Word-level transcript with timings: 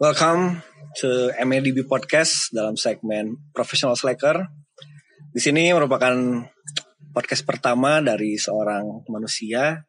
Welcome 0.00 0.64
to 1.04 1.28
MLDB 1.36 1.84
Podcast 1.84 2.56
dalam 2.56 2.72
segmen 2.72 3.36
Professional 3.52 3.92
Slacker. 3.92 4.48
Di 5.28 5.36
sini 5.44 5.68
merupakan 5.76 6.40
podcast 7.12 7.44
pertama 7.44 8.00
dari 8.00 8.40
seorang 8.40 9.04
manusia 9.12 9.84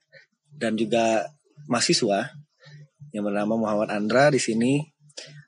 dan 0.51 0.75
juga 0.75 1.31
mahasiswa 1.71 2.27
yang 3.15 3.23
bernama 3.23 3.55
Muhammad 3.55 3.87
Andra 3.95 4.27
di 4.27 4.43
sini 4.43 4.83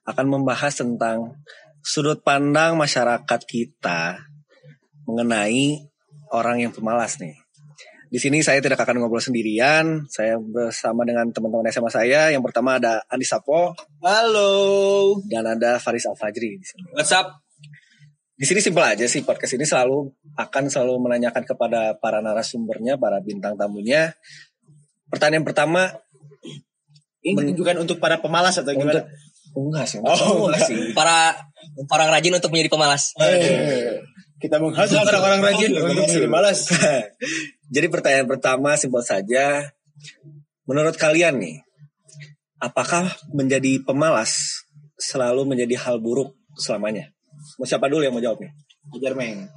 akan 0.08 0.32
membahas 0.32 0.80
tentang 0.80 1.44
sudut 1.84 2.24
pandang 2.24 2.80
masyarakat 2.80 3.42
kita 3.44 4.16
mengenai 5.04 5.92
orang 6.32 6.64
yang 6.64 6.72
pemalas 6.72 7.20
nih. 7.20 7.36
Di 8.14 8.22
sini 8.22 8.46
saya 8.46 8.62
tidak 8.62 8.78
akan 8.78 9.02
ngobrol 9.02 9.18
sendirian. 9.18 10.06
Saya 10.06 10.38
bersama 10.38 11.02
dengan 11.02 11.34
teman-teman 11.34 11.66
SMA 11.74 11.90
saya. 11.90 12.30
Yang 12.30 12.46
pertama 12.46 12.78
ada 12.78 13.02
Andi 13.10 13.26
Sapo 13.26 13.74
Halo. 14.06 15.18
dan 15.26 15.50
ada 15.50 15.82
Faris 15.82 16.06
Al-Fajri 16.06 16.62
di 16.62 16.62
sini. 16.62 16.94
What's 16.94 17.10
up? 17.10 17.42
Di 18.38 18.46
sini 18.46 18.62
simpel 18.62 18.86
aja 18.86 19.10
sih 19.10 19.26
podcast 19.26 19.58
ini 19.58 19.66
selalu 19.66 20.14
akan 20.38 20.70
selalu 20.70 20.94
menanyakan 21.10 21.42
kepada 21.42 21.98
para 21.98 22.22
narasumbernya, 22.22 23.02
para 23.02 23.18
bintang 23.18 23.58
tamunya. 23.58 24.14
Pertanyaan 25.10 25.42
pertama 25.42 25.90
Ini 27.24 27.56
bukan 27.58 27.82
untuk 27.82 27.98
para 27.98 28.22
pemalas 28.22 28.62
atau 28.62 28.78
gimana? 28.78 29.10
enggak 29.58 29.86
sih, 29.90 29.98
Oh, 30.04 30.52
enggak. 30.52 30.66
sih. 30.70 30.92
para 30.94 31.34
orang 31.90 32.14
rajin 32.14 32.36
untuk 32.36 32.52
menjadi 32.54 32.70
pemalas. 32.78 33.16
Eh, 33.18 34.02
kita 34.44 34.60
menghasil 34.60 35.00
orang-orang 35.00 35.40
rajin 35.40 35.72
untuk 35.72 36.04
jadi 36.04 36.28
malas. 36.28 36.68
Jadi 37.74 37.88
pertanyaan 37.88 38.28
pertama 38.28 38.76
simpel 38.76 39.00
saja. 39.00 39.72
Menurut 40.68 41.00
kalian 41.00 41.40
nih, 41.40 41.64
apakah 42.60 43.08
menjadi 43.32 43.80
pemalas 43.88 44.68
selalu 45.00 45.48
menjadi 45.48 45.80
hal 45.80 46.04
buruk 46.04 46.36
selamanya? 46.60 47.16
Mau 47.56 47.64
siapa 47.64 47.88
dulu 47.88 48.04
yang 48.04 48.12
mau 48.12 48.20
jawab 48.20 48.44
nih? 48.44 48.52
Ajar 48.92 49.16
meng. 49.16 49.48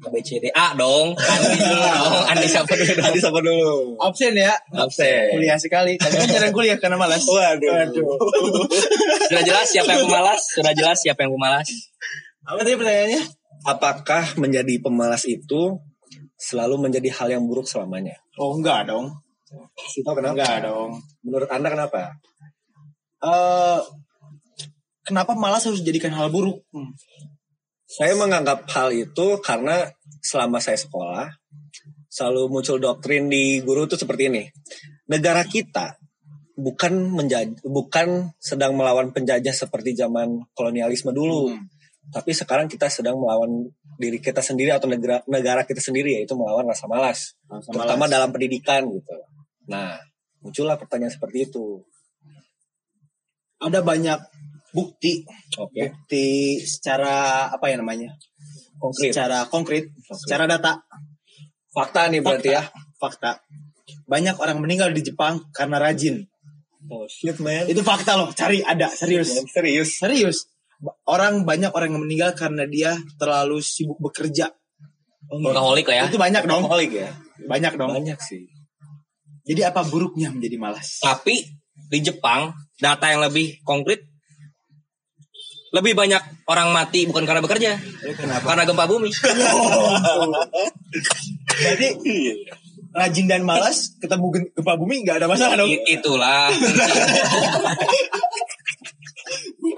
A 0.00 0.08
B 0.08 0.24
C 0.24 0.40
D 0.40 0.48
A 0.56 0.72
dong. 0.72 1.12
Andi 1.20 1.60
dulu 1.60 1.76
dong. 1.84 2.12
Andi 2.32 2.46
siapa 2.48 2.72
dulu 2.72 2.92
dong? 2.96 3.06
Adi 3.12 3.18
siapa 3.20 3.40
dulu? 3.44 3.72
Absen 4.00 4.32
ya. 4.40 4.54
Absen. 4.72 5.36
Kuliah 5.36 5.60
sekali. 5.60 6.00
Tapi 6.00 6.16
kan 6.16 6.28
jarang 6.32 6.52
kuliah 6.56 6.80
karena 6.80 6.96
malas. 6.96 7.28
Waduh. 7.28 7.92
Sudah 9.28 9.44
jelas 9.44 9.68
siapa 9.68 9.92
yang 9.92 10.08
pemalas? 10.08 10.40
Sudah 10.48 10.72
jelas 10.72 10.96
siapa 11.04 11.28
yang 11.28 11.36
pemalas? 11.36 11.68
Apa 12.48 12.64
tadi 12.64 12.74
pertanyaannya? 12.80 13.39
Apakah 13.68 14.36
menjadi 14.40 14.80
pemalas 14.80 15.28
itu 15.28 15.78
selalu 16.40 16.88
menjadi 16.88 17.12
hal 17.20 17.28
yang 17.38 17.44
buruk 17.44 17.68
selamanya? 17.68 18.16
Oh 18.40 18.56
enggak 18.56 18.88
dong. 18.88 19.12
Itu 19.96 20.06
kenapa? 20.16 20.34
Enggak 20.36 20.56
dong. 20.64 20.90
Menurut 21.20 21.48
Anda 21.52 21.68
kenapa? 21.68 22.16
Eh 23.20 23.80
kenapa 25.04 25.36
malas 25.36 25.68
harus 25.68 25.84
dijadikan 25.84 26.16
hal 26.16 26.32
buruk? 26.32 26.64
Hmm. 26.72 26.96
Saya 27.90 28.14
menganggap 28.14 28.70
hal 28.70 28.94
itu 28.94 29.42
karena 29.42 29.90
selama 30.22 30.62
saya 30.62 30.78
sekolah 30.78 31.26
selalu 32.06 32.50
muncul 32.50 32.78
doktrin 32.78 33.26
di 33.26 33.60
guru 33.60 33.84
itu 33.86 33.98
seperti 33.98 34.30
ini. 34.30 34.44
Negara 35.10 35.42
kita 35.42 35.98
bukan 36.54 37.10
menjaj 37.10 37.64
bukan 37.66 38.30
sedang 38.38 38.76
melawan 38.76 39.10
penjajah 39.10 39.52
seperti 39.52 39.96
zaman 39.96 40.44
kolonialisme 40.54 41.10
dulu, 41.10 41.50
Hmm. 41.50 41.66
Tapi 42.08 42.32
sekarang 42.32 42.66
kita 42.66 42.88
sedang 42.88 43.20
melawan 43.20 43.68
diri 44.00 44.16
kita 44.18 44.40
sendiri 44.40 44.72
atau 44.72 44.88
negara 44.88 45.20
negara 45.28 45.68
kita 45.68 45.78
sendiri 45.84 46.16
yaitu 46.16 46.32
melawan 46.32 46.64
rasa 46.64 46.88
malas, 46.88 47.36
Rasa 47.44 47.68
terutama 47.68 48.08
malas. 48.08 48.12
dalam 48.16 48.28
pendidikan 48.32 48.88
gitu. 48.88 49.16
Nah, 49.68 50.00
muncullah 50.40 50.80
pertanyaan 50.80 51.12
seperti 51.12 51.46
itu. 51.46 51.84
Ada 53.60 53.84
banyak 53.84 54.18
bukti. 54.72 55.22
Oke, 55.60 55.92
Bukti 55.92 56.58
secara 56.64 57.46
apa 57.52 57.68
ya 57.68 57.76
namanya? 57.76 58.16
konkret. 58.80 59.12
Secara 59.12 59.38
konkret, 59.52 59.84
secara 60.08 60.48
data, 60.48 60.80
Fakta 61.70 62.08
nih 62.10 62.18
berarti 62.18 62.50
ya. 62.50 62.64
fakta. 62.98 63.38
Banyak 64.10 64.40
orang 64.42 64.58
meninggal 64.58 64.90
di 64.90 65.06
Jepang 65.06 65.38
karena 65.54 65.78
rajin. 65.78 66.24
Oh 66.90 67.06
shit 67.06 67.38
man. 67.38 67.68
Itu 67.70 67.84
fakta 67.84 68.18
loh, 68.18 68.32
cari 68.34 68.58
ada, 68.64 68.90
serius. 68.90 69.38
Serius. 69.46 70.00
Serius. 70.02 70.49
Orang 71.04 71.44
banyak 71.44 71.76
orang 71.76 71.92
yang 71.92 72.02
meninggal 72.02 72.30
karena 72.32 72.64
dia 72.64 72.96
terlalu 73.20 73.60
sibuk 73.60 74.00
bekerja. 74.00 74.48
Workaholic 75.28 75.86
lah 75.86 75.96
ya. 75.96 76.04
Itu 76.08 76.16
banyak 76.16 76.42
dong. 76.48 76.64
Alkoholik 76.64 76.92
ya? 76.96 77.12
Banyak 77.44 77.76
dong. 77.76 77.92
Banyak 77.92 78.18
sih. 78.18 78.48
Jadi 79.44 79.60
apa 79.66 79.84
buruknya 79.84 80.32
menjadi 80.32 80.56
malas? 80.56 81.04
Tapi 81.04 81.44
di 81.90 81.98
Jepang 82.00 82.54
data 82.80 83.10
yang 83.10 83.20
lebih 83.24 83.60
konkret 83.66 84.10
lebih 85.70 85.94
banyak 85.94 86.18
orang 86.50 86.74
mati 86.74 87.06
bukan 87.06 87.22
karena 87.22 87.38
bekerja, 87.38 87.78
karena 88.18 88.66
gempa 88.66 88.90
bumi. 88.90 89.06
Jadi 91.62 91.88
rajin 92.90 93.30
dan 93.30 93.46
malas 93.46 93.94
ketemu 94.02 94.50
gempa 94.50 94.74
bumi 94.74 95.06
nggak 95.06 95.22
ada 95.22 95.30
masalah 95.30 95.62
dong. 95.62 95.70
Itulah. 95.86 96.50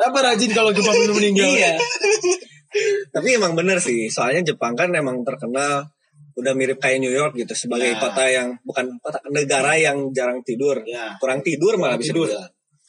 Apa 0.02 0.18
rajin 0.18 0.50
kalau 0.50 0.74
gempa 0.74 0.90
bumi 0.90 1.12
meninggal? 1.22 1.46
iya. 1.46 1.78
Tapi 3.12 3.28
emang 3.36 3.52
bener 3.52 3.78
sih, 3.78 4.08
soalnya 4.08 4.42
Jepang 4.42 4.72
kan 4.72 4.88
emang 4.90 5.20
terkenal 5.22 5.86
udah 6.32 6.52
mirip 6.56 6.80
kayak 6.80 7.04
New 7.04 7.12
York 7.12 7.36
gitu 7.36 7.52
sebagai 7.52 7.92
Ya. 7.92 8.00
kota 8.00 8.24
yang 8.24 8.56
bukan 8.64 8.96
kota 8.98 9.20
negara 9.28 9.76
yang 9.76 10.08
jarang 10.10 10.40
tidur, 10.40 10.80
Ya. 10.88 11.12
kurang 11.20 11.44
tidur 11.44 11.76
malah 11.76 12.00
bisa 12.00 12.16
tidur. 12.16 12.32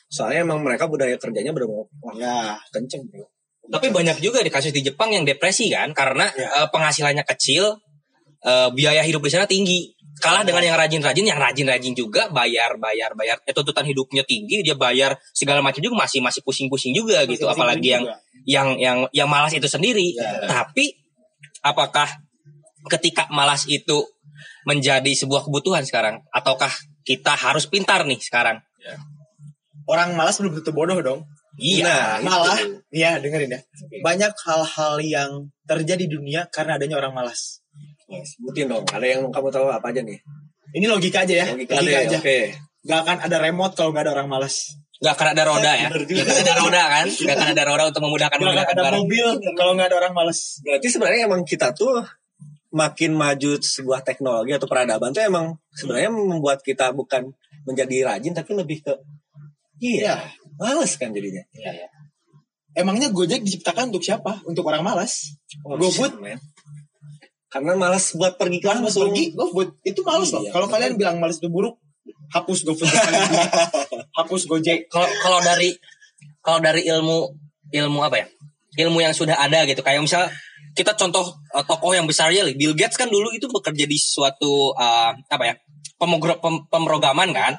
Soalnya 0.07 0.47
emang 0.47 0.63
mereka 0.63 0.88
budaya 0.88 1.19
kerjanya 1.19 1.51
benar-benar 1.51 1.85
wah, 2.00 2.13
Ya. 2.16 2.56
kenceng 2.72 3.03
bro. 3.12 3.28
Tapi 3.63 3.91
banyak 3.91 4.19
juga 4.19 4.40
di 4.44 4.51
kasus 4.51 4.72
di 4.72 4.84
Jepang 4.84 5.12
yang 5.12 5.24
depresi 5.24 5.68
kan 5.72 5.91
karena 5.91 6.31
Ya. 6.34 6.63
eh, 6.63 6.68
penghasilannya 6.72 7.28
kecil, 7.28 7.75
eh, 8.41 8.69
biaya 8.72 9.03
hidup 9.03 9.22
di 9.22 9.31
sana 9.31 9.44
tinggi. 9.45 9.91
Kalah 10.22 10.46
dengan 10.46 10.62
yang 10.62 10.78
rajin-rajin, 10.78 11.25
yang 11.25 11.41
rajin-rajin 11.41 11.94
juga 11.97 12.29
bayar, 12.29 12.78
bayar, 12.78 13.18
bayar. 13.18 13.41
Eh, 13.50 13.53
tuntutan 13.56 13.81
hidupnya 13.81 14.22
tinggi, 14.22 14.62
dia 14.62 14.78
bayar 14.78 15.18
segala 15.34 15.66
macam 15.66 15.81
juga 15.81 15.97
masih 15.97 16.22
masih 16.22 16.46
pusing-pusing 16.46 16.94
juga 16.94 17.25
gitu. 17.25 17.50
Masing-masing 17.50 17.57
Apalagi 17.57 17.88
yang 17.90 18.03
juga. 18.06 18.16
yang 18.46 18.68
yang 18.78 18.97
yang 19.09 19.28
malas 19.31 19.57
itu 19.57 19.66
sendiri. 19.66 20.13
Ya. 20.13 20.46
Tapi 20.46 20.94
apakah 21.66 22.06
ketika 22.94 23.25
malas 23.34 23.66
itu 23.66 24.06
menjadi 24.69 25.12
sebuah 25.18 25.50
kebutuhan 25.50 25.81
sekarang 25.88 26.22
ataukah 26.30 26.72
kita 27.03 27.34
harus 27.34 27.66
pintar 27.66 28.06
nih 28.06 28.22
sekarang? 28.22 28.62
Orang 29.90 30.16
malas 30.16 30.40
belum 30.40 30.62
tentu 30.62 30.72
bodoh 30.72 31.00
dong. 31.03 31.25
Iya. 31.57 32.22
Nah. 32.22 32.25
Malah, 32.25 32.59
iya 32.94 33.18
dengerin 33.18 33.59
ya. 33.59 33.62
Banyak 34.06 34.34
hal-hal 34.45 34.94
yang 35.03 35.31
terjadi 35.68 36.06
di 36.06 36.13
dunia 36.16 36.47
karena 36.53 36.78
adanya 36.78 37.01
orang 37.01 37.13
malas. 37.18 37.62
Ya, 38.09 38.22
sebutin 38.24 38.68
dong. 38.68 38.84
Ada 38.90 39.06
yang 39.06 39.22
kamu 39.31 39.47
tahu 39.53 39.68
apa 39.72 39.88
aja 39.91 40.02
nih? 40.03 40.19
Ini 40.74 40.86
logika 40.90 41.24
aja 41.24 41.34
ya. 41.44 41.46
Logika 41.53 41.80
aja. 41.80 42.18
Oke. 42.19 42.58
Gak 42.84 43.00
akan 43.08 43.18
ada 43.24 43.38
remote 43.40 43.74
kalau 43.80 43.96
nggak 43.96 44.09
ada 44.09 44.14
orang 44.19 44.28
malas. 44.28 44.75
Gak 45.03 45.19
akan 45.19 45.28
ada 45.36 45.44
roda 45.44 45.72
ya. 45.75 45.88
Bener 45.91 46.03
juga. 46.08 46.22
Gak 46.24 46.31
akan 46.31 46.44
ada 46.44 46.56
roda 46.59 46.84
kan. 46.88 47.08
Gak 47.28 47.36
akan 47.36 47.50
ada 47.52 47.63
roda 47.68 47.84
untuk 47.92 48.02
memudahkan 48.03 48.31
Gak 48.31 48.40
akan 48.40 48.47
memudahkan 48.47 48.75
ada 48.75 48.84
barang. 48.84 49.02
mobil 49.03 49.28
kalau 49.56 49.72
nggak 49.75 49.88
ada 49.92 49.97
orang 50.00 50.13
malas. 50.16 50.40
Berarti 50.63 50.88
sebenarnya 50.88 51.22
emang 51.28 51.42
kita 51.44 51.68
tuh 51.75 52.03
makin 52.74 53.12
maju 53.13 53.52
sebuah 53.62 54.02
teknologi 54.02 54.52
atau 54.56 54.66
peradaban 54.66 55.13
tuh 55.13 55.22
emang 55.22 55.53
sebenarnya 55.78 56.09
membuat 56.09 56.66
kita 56.66 56.90
bukan 56.90 57.30
menjadi 57.69 58.09
rajin 58.09 58.34
tapi 58.34 58.58
lebih 58.58 58.81
ke 58.81 58.94
iya, 59.78 60.18
males 60.58 60.97
kan 60.97 61.13
jadinya. 61.13 61.46
Emangnya 62.74 63.13
Gojek 63.13 63.46
diciptakan 63.46 63.94
untuk 63.94 64.02
siapa? 64.02 64.42
Untuk 64.50 64.66
orang 64.66 64.81
malas. 64.81 65.38
Oh, 65.62 65.77
GoFood. 65.77 66.18
Karena 67.53 67.77
malas 67.77 68.17
buat 68.17 68.33
pergi 68.33 68.57
ke 68.57 68.65
langsung. 68.65 69.13
pergi 69.13 69.29
GoFood 69.38 69.69
itu 69.85 70.01
males 70.01 70.33
loh. 70.33 70.41
Iya. 70.41 70.51
Kalau 70.57 70.65
kalian 70.65 70.97
bilang 70.97 71.21
males 71.21 71.38
itu 71.38 71.53
buruk, 71.53 71.77
hapus 72.33 72.65
GoFood. 72.65 72.89
hapus 74.17 74.50
Gojek. 74.50 74.89
Kalau 74.89 75.05
kalau 75.21 75.38
dari 75.45 75.77
kalau 76.41 76.57
dari 76.57 76.81
ilmu 76.89 77.29
ilmu 77.69 78.00
apa 78.01 78.25
ya? 78.25 78.27
Ilmu 78.73 79.05
yang 79.05 79.13
sudah 79.13 79.38
ada 79.38 79.69
gitu. 79.69 79.85
Kayak 79.85 80.01
misal 80.01 80.25
kita 80.73 80.97
contoh 80.97 81.38
uh, 81.53 81.61
tokoh 81.61 81.94
yang 81.94 82.09
besar 82.09 82.33
ya, 82.33 82.41
Bill 82.57 82.73
Gates 82.73 82.97
kan 82.97 83.05
dulu 83.05 83.29
itu 83.29 83.45
bekerja 83.45 83.85
di 83.85 84.01
suatu 84.01 84.73
uh, 84.73 85.13
apa 85.13 85.44
ya? 85.45 85.53
Pem- 86.01 86.65
pemrograman 86.73 87.29
kan. 87.38 87.53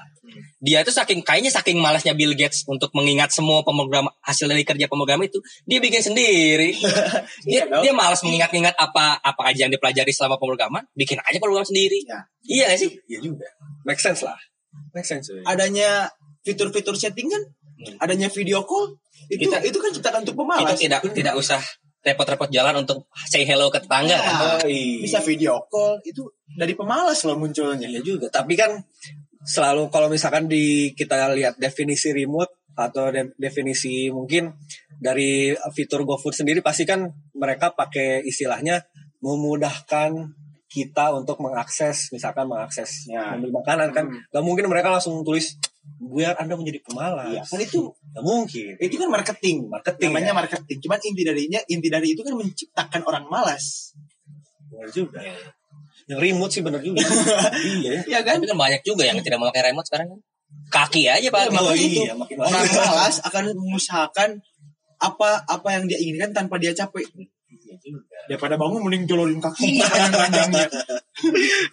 Dia 0.58 0.80
itu 0.80 0.90
saking 0.90 1.20
kayaknya 1.20 1.52
saking 1.52 1.76
malasnya 1.78 2.16
Bill 2.16 2.32
Gates 2.32 2.64
untuk 2.64 2.90
mengingat 2.92 3.30
semua 3.30 3.60
pemrogram 3.60 4.08
hasil 4.20 4.48
dari 4.48 4.64
kerja 4.64 4.88
pemrogram 4.88 5.20
itu, 5.20 5.38
dia 5.64 5.78
bikin 5.78 6.00
sendiri. 6.00 6.72
dia, 7.46 7.62
Iya 7.62 7.62
dong. 7.68 7.82
dia 7.84 7.92
malas 7.92 8.24
mengingat-ingat 8.24 8.74
apa 8.74 9.20
apa 9.20 9.42
aja 9.46 9.68
yang 9.68 9.72
dipelajari 9.72 10.10
selama 10.10 10.40
pemrograman, 10.40 10.84
bikin 10.92 11.20
aja 11.20 11.38
program 11.38 11.62
sendiri. 11.62 12.00
Ya. 12.08 12.24
Iya 12.44 12.64
gak 12.72 12.80
sih? 12.80 12.90
Iya 13.06 13.18
juga. 13.20 13.48
Make 13.84 14.00
sense 14.00 14.24
lah. 14.24 14.36
Make 14.96 15.06
sense. 15.06 15.28
cuy. 15.28 15.42
Adanya 15.44 16.08
fitur-fitur 16.42 16.94
settingan, 16.94 17.40
Hmm. 17.74 17.98
adanya 17.98 18.30
video 18.30 18.62
call, 18.62 18.96
itu 19.26 19.50
Kita- 19.50 19.60
itu 19.60 19.78
kan 19.82 19.90
ciptakan 19.90 20.20
untuk 20.22 20.38
Kita 20.38 20.42
pemalas. 20.46 20.78
tidak 20.78 21.00
tidak 21.10 21.34
usah 21.34 21.58
repot-repot 22.04 22.52
jalan 22.52 22.84
untuk 22.84 23.08
say 23.26 23.42
hello 23.42 23.66
ke 23.66 23.80
tetangga 23.80 24.14
kan. 24.14 24.34
Nah, 24.36 24.60
iya. 24.68 25.00
bisa 25.00 25.18
video 25.18 25.56
call 25.66 25.98
itu 26.04 26.20
dari 26.54 26.76
pemalas 26.76 27.24
loh 27.24 27.34
munculnya. 27.34 27.88
Iya 27.88 27.98
juga. 27.98 28.28
Tapi 28.28 28.54
kan 28.54 28.76
selalu 29.44 29.92
kalau 29.92 30.08
misalkan 30.08 30.48
di 30.48 30.92
kita 30.92 31.28
lihat 31.32 31.60
definisi 31.60 32.10
remote 32.10 32.50
atau 32.74 33.12
de- 33.12 33.36
definisi 33.36 34.10
mungkin 34.10 34.50
dari 34.98 35.52
fitur 35.70 36.02
GoFood 36.02 36.34
sendiri 36.34 36.58
pasti 36.58 36.82
kan 36.82 37.06
mereka 37.36 37.70
pakai 37.70 38.24
istilahnya 38.24 38.82
memudahkan 39.22 40.10
kita 40.66 41.14
untuk 41.14 41.38
mengakses 41.38 42.10
misalkan 42.10 42.50
mengakses 42.50 43.06
Ya. 43.06 43.30
membeli 43.30 43.54
makanan 43.54 43.94
kan 43.94 44.10
nggak 44.10 44.42
mungkin 44.42 44.66
mereka 44.66 44.90
langsung 44.90 45.22
tulis 45.22 45.54
biar 46.02 46.34
anda 46.34 46.56
menjadi 46.56 46.82
pemalas 46.82 47.30
Iya, 47.30 47.42
kan 47.46 47.60
itu 47.60 47.80
nggak 48.10 48.24
mungkin 48.24 48.72
itu 48.80 48.94
kan 48.96 49.08
marketing, 49.08 49.56
Marketing, 49.70 50.10
namanya 50.10 50.32
ya. 50.32 50.34
marketing. 50.34 50.78
Cuman 50.82 50.98
inti 50.98 51.22
darinya, 51.22 51.60
inti 51.68 51.88
dari 51.92 52.08
itu 52.10 52.20
kan 52.24 52.34
menciptakan 52.34 53.00
orang 53.04 53.24
malas. 53.28 53.94
bener 54.66 54.90
juga 54.90 55.20
yang 56.04 56.20
remote 56.20 56.52
sih 56.52 56.60
bener 56.60 56.84
juga 56.84 57.00
iya 57.80 58.04
Ya 58.04 58.20
kan? 58.20 58.36
Tapi 58.38 58.52
kan 58.52 58.58
banyak 58.58 58.82
juga 58.84 59.08
yang 59.08 59.16
tidak 59.24 59.40
memakai 59.40 59.72
remote 59.72 59.88
sekarang 59.88 60.12
kan. 60.12 60.20
Kaki 60.70 61.08
aja 61.08 61.28
pak. 61.32 61.48
Ya, 61.50 61.60
itu. 61.74 62.04
iya, 62.04 62.12
makin 62.14 62.36
Orang 62.38 62.62
masuk. 62.62 62.82
malas 62.92 63.16
akan 63.24 63.42
mengusahakan 63.56 64.30
apa 65.00 65.28
apa 65.44 65.68
yang 65.72 65.84
dia 65.88 65.98
inginkan 65.98 66.30
tanpa 66.30 66.60
dia 66.60 66.70
capek. 66.70 67.02
Daripada 68.28 68.54
bangun 68.56 68.84
mending 68.84 69.04
jolorin 69.04 69.40
kaki 69.40 69.76
panjang-panjangnya. 69.82 70.66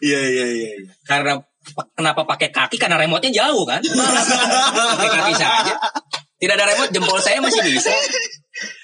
iya 0.01 0.19
iya 0.19 0.45
iya 0.49 0.69
iya. 0.79 0.91
Karena 1.03 1.39
pa- 1.71 1.87
kenapa 1.93 2.25
pakai 2.25 2.49
kaki? 2.49 2.75
Karena 2.75 2.97
remote-nya 2.97 3.31
jauh 3.31 3.63
kan. 3.63 3.79
Pakai 3.79 5.09
kaki 5.11 5.33
saja. 5.35 5.73
Tidak 6.41 6.55
ada 6.57 6.65
remote, 6.65 6.89
jempol 6.89 7.21
saya 7.21 7.37
masih 7.37 7.61
bisa. 7.69 7.93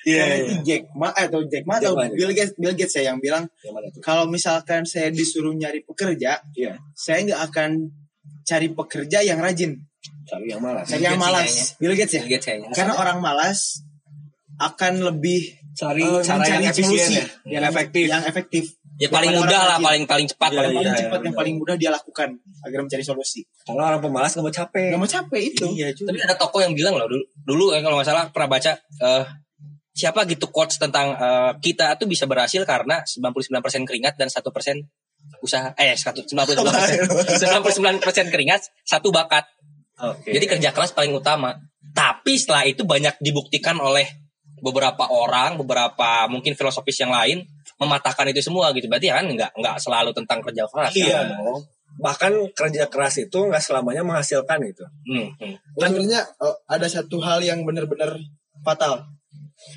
Iya 0.03 0.24
Karena 0.24 0.35
iya. 0.35 0.44
itu 0.44 0.53
Jack 0.63 0.81
Ma 0.94 1.07
eh, 1.12 1.25
atau 1.27 1.39
Jack 1.45 1.63
Ma 1.65 1.74
atau 1.77 1.94
Bill 1.95 2.31
Gates 2.31 2.53
Bill 2.56 2.74
Gates 2.74 2.95
ya 2.95 3.03
yang 3.09 3.19
bilang 3.19 3.45
kalau 4.00 4.25
misalkan 4.25 4.83
saya 4.83 5.09
disuruh 5.09 5.51
nyari 5.51 5.83
pekerja, 5.83 6.41
Iya. 6.53 6.79
saya 6.94 7.24
nggak 7.25 7.41
akan 7.51 7.69
cari 8.41 8.68
pekerja 8.71 9.19
yang 9.21 9.38
rajin, 9.38 9.75
cari 10.24 10.47
yang 10.47 10.63
malas 10.63 10.88
cari 10.88 11.03
yang 11.03 11.19
malas. 11.19 11.75
Bill 11.77 11.94
Gates 11.94 12.13
ya. 12.15 12.21
Bill 12.24 12.31
Gates 12.33 12.45
kayaknya. 12.47 12.69
Karena 12.71 12.94
orang 12.95 13.19
malas 13.19 13.83
akan 14.57 14.94
lebih 15.13 15.53
cari 15.77 16.01
eh, 16.01 16.21
cara 16.25 16.41
yang 16.47 16.63
efisien 16.65 17.09
ya 17.13 17.25
yang 17.45 17.63
efektif 17.69 18.06
yang 18.09 18.23
efektif. 18.25 18.65
Ya 18.97 19.13
paling 19.13 19.30
mudah 19.30 19.62
lah, 19.62 19.77
paling 19.77 20.09
paling 20.09 20.25
cepat. 20.25 20.50
Iya, 20.50 20.57
paling 20.57 20.73
paling 20.73 20.89
iya, 20.89 21.01
cepat 21.06 21.19
iya, 21.21 21.25
yang 21.30 21.35
paling 21.38 21.56
mudah 21.62 21.75
dia 21.77 21.94
lakukan 21.94 22.33
agar 22.65 22.80
mencari 22.81 23.06
solusi. 23.06 23.45
kalau 23.62 23.85
orang 23.85 24.01
pemalas 24.01 24.33
nggak 24.33 24.41
mau 24.41 24.50
capek 24.50 24.89
Gak 24.89 24.97
mau 24.97 25.06
capek 25.06 25.41
itu. 25.53 25.65
iya 25.77 25.94
juga 25.94 26.09
Tapi 26.09 26.19
ada 26.25 26.33
toko 26.33 26.57
yang 26.65 26.73
bilang 26.73 26.97
loh 26.97 27.06
dulu, 27.06 27.21
dulu 27.45 27.65
eh, 27.77 27.85
kalau 27.85 28.01
nggak 28.01 28.09
salah 28.09 28.25
pernah 28.33 28.50
baca 28.50 28.73
eh, 28.73 29.23
siapa 29.97 30.29
gitu 30.29 30.53
quotes 30.53 30.77
tentang 30.77 31.17
eh, 31.17 31.51
kita 31.57 31.97
tuh 31.97 32.05
bisa 32.05 32.29
berhasil 32.29 32.61
karena 32.69 33.01
99% 33.01 33.89
keringat 33.89 34.13
dan 34.21 34.29
satu 34.29 34.53
persen 34.53 34.85
usaha 35.41 35.73
eh 35.73 35.97
satu 35.97 36.21
99% 36.21 36.61
99% 37.41 38.05
keringat 38.33 38.61
satu 38.85 39.09
bakat. 39.09 39.49
oke 39.97 40.29
Jadi 40.29 40.45
kerja 40.45 40.69
keras 40.69 40.94
paling 40.94 41.17
utama. 41.17 41.57
Tapi 41.97 42.38
setelah 42.38 42.69
itu 42.69 42.85
banyak 42.85 43.17
dibuktikan 43.17 43.81
oleh 43.81 44.05
beberapa 44.61 45.09
orang, 45.09 45.57
beberapa 45.57 46.29
mungkin 46.29 46.53
filosofis 46.53 47.01
yang 47.01 47.09
lain 47.09 47.41
mematahkan 47.81 48.29
itu 48.29 48.45
semua 48.45 48.69
gitu. 48.77 48.85
Berarti 48.85 49.09
kan 49.09 49.25
nggak 49.25 49.51
nggak 49.57 49.75
selalu 49.81 50.13
tentang 50.13 50.45
kerja 50.45 50.69
keras. 50.69 50.94
iya 50.94 51.25
kan? 51.25 51.57
bahkan 51.97 52.29
kerja 52.53 52.85
keras 52.94 53.17
itu 53.17 53.49
nggak 53.49 53.57
selamanya 53.57 54.05
menghasilkan 54.05 54.61
itu 54.61 54.85
Hmm, 55.09 55.33
hmm. 55.41 55.55
Sebenarnya 55.81 56.21
eh, 56.38 56.55
ada 56.69 56.85
satu 56.85 57.17
hal 57.25 57.41
yang 57.41 57.65
benar-benar 57.65 58.21
fatal. 58.61 59.01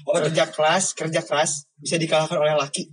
Kerja 0.06 0.44
keras, 0.48 0.92
kerja 0.92 1.20
keras 1.20 1.64
bisa 1.78 1.96
dikalahkan 1.96 2.36
oleh 2.36 2.54
laki. 2.54 2.88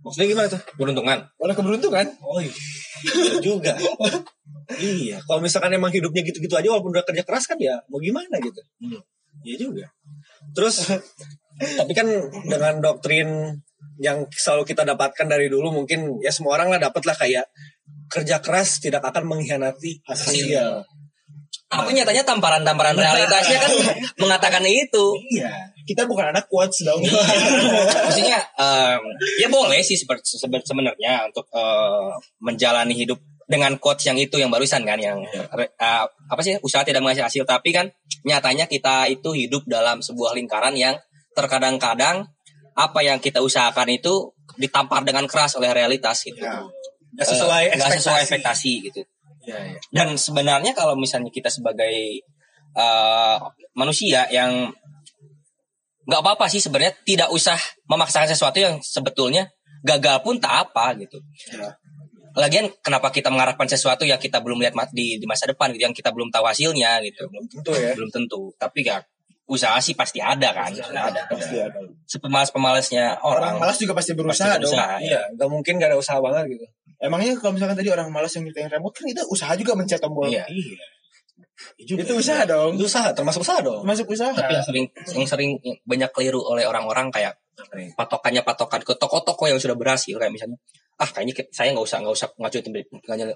maksudnya 0.00 0.28
gimana 0.30 0.46
tuh 0.46 0.62
Beruntungan. 0.78 1.18
Oleh 1.42 1.54
keberuntungan. 1.54 2.06
oh 2.22 2.38
iya 2.38 2.54
Bener 2.96 3.36
juga 3.42 3.72
iya 4.78 5.18
kalau 5.22 5.42
misalkan 5.42 5.74
emang 5.74 5.90
hidupnya 5.90 6.22
gitu-gitu 6.24 6.54
aja 6.54 6.70
walaupun 6.70 6.94
udah 6.94 7.04
kerja 7.04 7.22
keras 7.22 7.44
kan 7.46 7.58
ya 7.58 7.76
mau 7.90 7.98
gimana 7.98 8.38
gitu 8.40 8.62
Hmm. 8.78 9.00
iya 9.42 9.56
juga 9.58 9.86
terus 10.54 10.88
tapi 11.56 11.92
kan 11.92 12.06
dengan 12.46 12.80
doktrin 12.80 13.28
yang 13.96 14.28
selalu 14.28 14.62
kita 14.68 14.84
dapatkan 14.84 15.24
dari 15.26 15.48
dulu 15.48 15.72
mungkin 15.72 16.20
ya 16.20 16.28
semua 16.28 16.56
orang 16.60 16.68
lah 16.72 16.80
dapat 16.80 17.02
lah 17.04 17.16
kayak 17.16 17.46
kerja 18.06 18.38
keras 18.44 18.78
tidak 18.78 19.00
akan 19.02 19.24
mengkhianati 19.26 20.04
hasil. 20.04 20.84
Tapi 21.66 21.90
nyatanya 21.96 22.22
tamparan-tamparan 22.22 22.94
realitasnya 22.94 23.58
kan 23.58 23.72
mengatakan 24.22 24.62
itu. 24.68 25.04
Iya. 25.34 25.50
Kita 25.86 26.02
bukan 26.10 26.34
anak 26.34 26.50
quotes 26.50 26.82
dong. 26.82 26.98
Maksudnya 28.06 28.42
em, 28.58 29.02
ya 29.38 29.46
boleh 29.46 29.80
sih 29.86 29.94
sebenarnya 29.94 31.30
untuk 31.30 31.46
eh, 31.54 32.10
menjalani 32.42 32.92
hidup 32.92 33.22
dengan 33.46 33.78
quotes 33.78 34.10
yang 34.10 34.18
itu 34.18 34.42
yang 34.42 34.50
barusan 34.50 34.82
kan 34.82 34.98
yang 34.98 35.22
eh, 35.22 36.04
apa 36.10 36.40
sih 36.42 36.58
usaha 36.66 36.82
tidak 36.82 36.98
menghasilkan 37.06 37.30
hasil 37.30 37.44
tapi 37.46 37.70
kan 37.70 37.86
nyatanya 38.26 38.66
kita 38.66 39.06
itu 39.06 39.30
hidup 39.30 39.62
dalam 39.70 40.02
sebuah 40.02 40.34
lingkaran 40.34 40.74
yang 40.74 40.98
terkadang-kadang 41.38 42.26
apa 42.76 43.00
yang 43.06 43.22
kita 43.22 43.38
usahakan 43.38 43.88
itu 43.94 44.34
ditampar 44.58 45.06
dengan 45.06 45.24
keras 45.30 45.54
oleh 45.56 45.70
realitas 45.70 46.26
gitu. 46.26 46.42
Sesuai 47.16 47.72
Eh, 47.72 47.76
nggak 47.78 48.02
sesuai 48.02 48.20
ekspektasi. 48.26 48.26
ekspektasi 48.26 48.72
gitu. 48.90 49.00
Ya, 49.46 49.56
ya. 49.62 49.78
Dan 49.94 50.18
sebenarnya 50.18 50.74
kalau 50.74 50.98
misalnya 50.98 51.30
kita 51.30 51.48
sebagai 51.48 52.20
eh, 52.76 53.36
manusia 53.78 54.26
yang 54.28 54.74
nggak 56.06 56.20
apa-apa 56.22 56.46
sih 56.46 56.62
sebenarnya 56.62 56.94
tidak 57.02 57.28
usah 57.34 57.58
memaksakan 57.90 58.30
sesuatu 58.30 58.58
yang 58.62 58.78
sebetulnya 58.78 59.50
gagal 59.82 60.22
pun 60.22 60.38
tak 60.38 60.70
apa 60.70 60.94
gitu. 61.02 61.18
Ya. 61.50 61.74
Lagian 62.36 62.68
kenapa 62.84 63.08
kita 63.10 63.32
mengharapkan 63.32 63.66
sesuatu 63.66 64.04
yang 64.04 64.20
kita 64.20 64.44
belum 64.44 64.60
lihat 64.60 64.76
di, 64.92 65.16
di 65.16 65.26
masa 65.26 65.48
depan 65.48 65.72
gitu, 65.72 65.88
yang 65.88 65.96
kita 65.96 66.12
belum 66.12 66.28
tahu 66.28 66.44
hasilnya 66.44 67.00
gitu. 67.02 67.26
Belum 67.32 67.46
tentu 67.48 67.72
ya. 67.74 67.90
Belum 67.96 68.10
tentu. 68.12 68.52
Tapi 68.60 68.84
ya 68.84 69.00
usaha 69.46 69.78
sih 69.78 69.94
pasti 69.96 70.18
ada 70.20 70.52
kan. 70.52 70.70
ada. 70.74 71.22
Pasti 71.30 71.56
ada. 71.56 71.78
Sepemalas-pemalesnya 72.04 73.22
Orang 73.22 73.56
orang. 73.56 73.62
malas 73.62 73.78
juga 73.80 73.94
pasti 73.96 74.12
pasti 74.12 74.20
berusaha 74.20 74.52
dong. 74.58 74.68
berusaha, 74.68 74.94
ya. 75.00 75.06
Iya, 75.06 75.20
nggak 75.38 75.48
mungkin 75.48 75.72
gak 75.80 75.88
ada 75.94 75.98
usaha 75.98 76.18
banget 76.18 76.44
gitu. 76.58 76.66
Emangnya 76.96 77.32
kalau 77.38 77.52
misalkan 77.54 77.76
tadi 77.78 77.88
orang 77.92 78.08
malas 78.10 78.32
yang 78.36 78.44
nyiptain 78.48 78.68
remote 78.68 78.96
kan 78.96 79.06
itu 79.08 79.22
usaha 79.32 79.52
juga 79.56 79.72
mencet 79.78 80.00
tombol. 80.02 80.28
Iya. 80.28 80.44
Iya. 80.50 80.86
Itu 81.78 82.12
usaha 82.14 82.42
dong. 82.44 82.76
Itu 82.76 82.84
usaha, 82.84 83.12
termasuk 83.12 83.40
usaha 83.42 83.60
dong. 83.60 83.82
Masuk 83.82 84.06
usaha. 84.10 84.30
Tapi 84.30 84.52
yang 84.54 84.64
sering 84.66 84.86
yang 85.14 85.28
sering 85.28 85.50
banyak 85.82 86.10
keliru 86.12 86.40
oleh 86.42 86.64
orang-orang 86.64 87.08
kayak 87.08 87.36
patokannya 87.96 88.44
patokan 88.44 88.84
ke 88.84 88.92
toko-toko 88.94 89.48
yang 89.48 89.56
sudah 89.56 89.72
berhasil 89.72 90.12
kayak 90.12 90.28
misalnya 90.28 90.60
ah 90.96 91.08
kayaknya 91.08 91.44
saya 91.52 91.76
nggak 91.76 91.84
usah 91.84 92.00
nggak 92.00 92.14
usah 92.14 92.28
ngajutin 92.36 92.72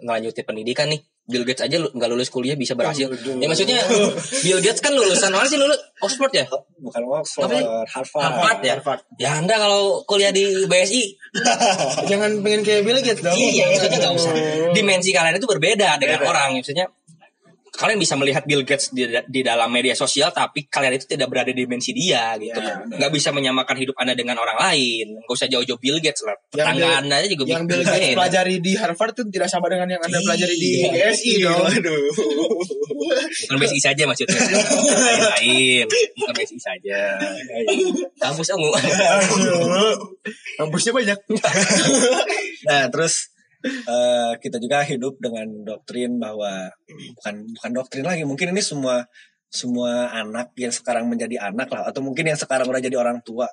ngelanjutin 0.01 0.45
pendidikan 0.45 0.89
nih 0.89 1.01
Bill 1.25 1.45
Gates 1.45 1.61
aja 1.61 1.77
lu- 1.77 1.93
nggak 1.93 2.09
lulus 2.09 2.33
kuliah 2.33 2.57
bisa 2.57 2.73
berhasil 2.73 3.13
ya 3.13 3.45
maksudnya 3.45 3.81
Bill 4.45 4.61
Gates 4.61 4.81
kan 4.81 4.93
lulusan 4.93 5.29
mana 5.29 5.45
sih 5.45 5.61
lulus 5.61 5.77
Oxford 6.01 6.33
ya 6.33 6.49
Bukan 6.81 7.01
Oxford, 7.05 7.45
Apa 7.45 7.53
sih? 7.53 7.65
Harvard. 7.93 8.25
Harvard 8.25 8.59
ya 8.61 8.73
Harvard. 8.81 9.01
ya 9.17 9.31
anda 9.37 9.55
kalau 9.57 10.01
kuliah 10.05 10.33
di 10.33 10.65
BSI 10.65 11.05
Jangan 12.11 12.41
pengen 12.41 12.61
kayak 12.61 12.83
Bill 12.83 12.97
Gates 12.99 13.21
dong. 13.21 13.37
iya 13.37 13.69
maksudnya 13.69 13.99
nggak 14.01 14.15
usah 14.17 14.33
dimensi 14.73 15.11
kalian 15.13 15.37
itu 15.37 15.45
berbeda 15.45 15.97
dengan 15.97 16.21
orang 16.25 16.57
maksudnya 16.57 16.89
kalian 17.73 17.97
bisa 17.97 18.15
melihat 18.15 18.43
Bill 18.43 18.61
Gates 18.61 18.91
di, 18.91 19.03
di 19.07 19.41
dalam 19.41 19.69
media 19.69 19.93
sosial 19.93 20.31
tapi 20.31 20.67
kalian 20.67 20.95
itu 20.95 21.07
tidak 21.07 21.27
berada 21.27 21.49
di 21.49 21.61
dimensi 21.61 21.91
dia 21.91 22.35
gitu 22.35 22.53
Ya, 22.53 22.83
nggak 22.83 23.11
bisa 23.11 23.31
menyamakan 23.31 23.77
hidup 23.77 23.95
anda 23.97 24.13
dengan 24.13 24.37
orang 24.37 24.59
lain 24.61 25.17
nggak 25.17 25.31
usah 25.31 25.47
jauh-jauh 25.47 25.77
Bill 25.77 25.99
Gates 25.99 26.23
lah 26.23 26.35
Yang 26.51 26.57
tetangga 26.57 26.79
Bill- 26.83 26.99
anda 27.01 27.17
juga 27.25 27.43
Yang 27.47 27.65
Bill. 27.65 27.83
Gates 27.83 28.09
pelajari 28.13 28.55
di 28.59 28.73
Harvard 28.75 29.13
itu 29.13 29.23
tidak 29.29 29.49
sama 29.49 29.67
dengan 29.67 29.87
yang 29.89 30.01
Anda 30.01 30.19
pelajari 30.19 30.55
di 30.55 30.71
Iya. 30.81 30.91
BSI 31.09 31.33
dong. 31.41 31.63
Aduh. 31.65 32.03
bukan 33.47 33.57
BSI 33.63 33.81
saja 33.81 34.03
maksudnya 34.05 34.37
lain-lain 34.91 35.87
bukan 36.17 36.35
BSI 36.35 36.59
saja 36.59 36.99
kampus 38.19 38.49
ungu. 38.51 38.71
Kampusnya 40.57 40.93
banyak. 40.93 41.19
Nah, 42.61 42.93
terus 42.93 43.30
eh, 43.65 44.33
kita 44.41 44.57
juga 44.57 44.83
hidup 44.85 45.21
dengan 45.21 45.47
doktrin 45.65 46.17
bahwa 46.17 46.69
bukan 47.17 47.35
bukan 47.57 47.71
doktrin 47.77 48.07
lagi, 48.07 48.25
mungkin 48.25 48.53
ini 48.57 48.63
semua 48.65 49.05
semua 49.51 50.15
anak 50.15 50.55
yang 50.55 50.71
sekarang 50.71 51.11
menjadi 51.11 51.51
anak 51.51 51.69
lah 51.75 51.91
atau 51.91 52.01
mungkin 52.01 52.31
yang 52.31 52.39
sekarang 52.39 52.71
udah 52.71 52.79
jadi 52.79 52.95
orang 52.95 53.19
tua 53.27 53.51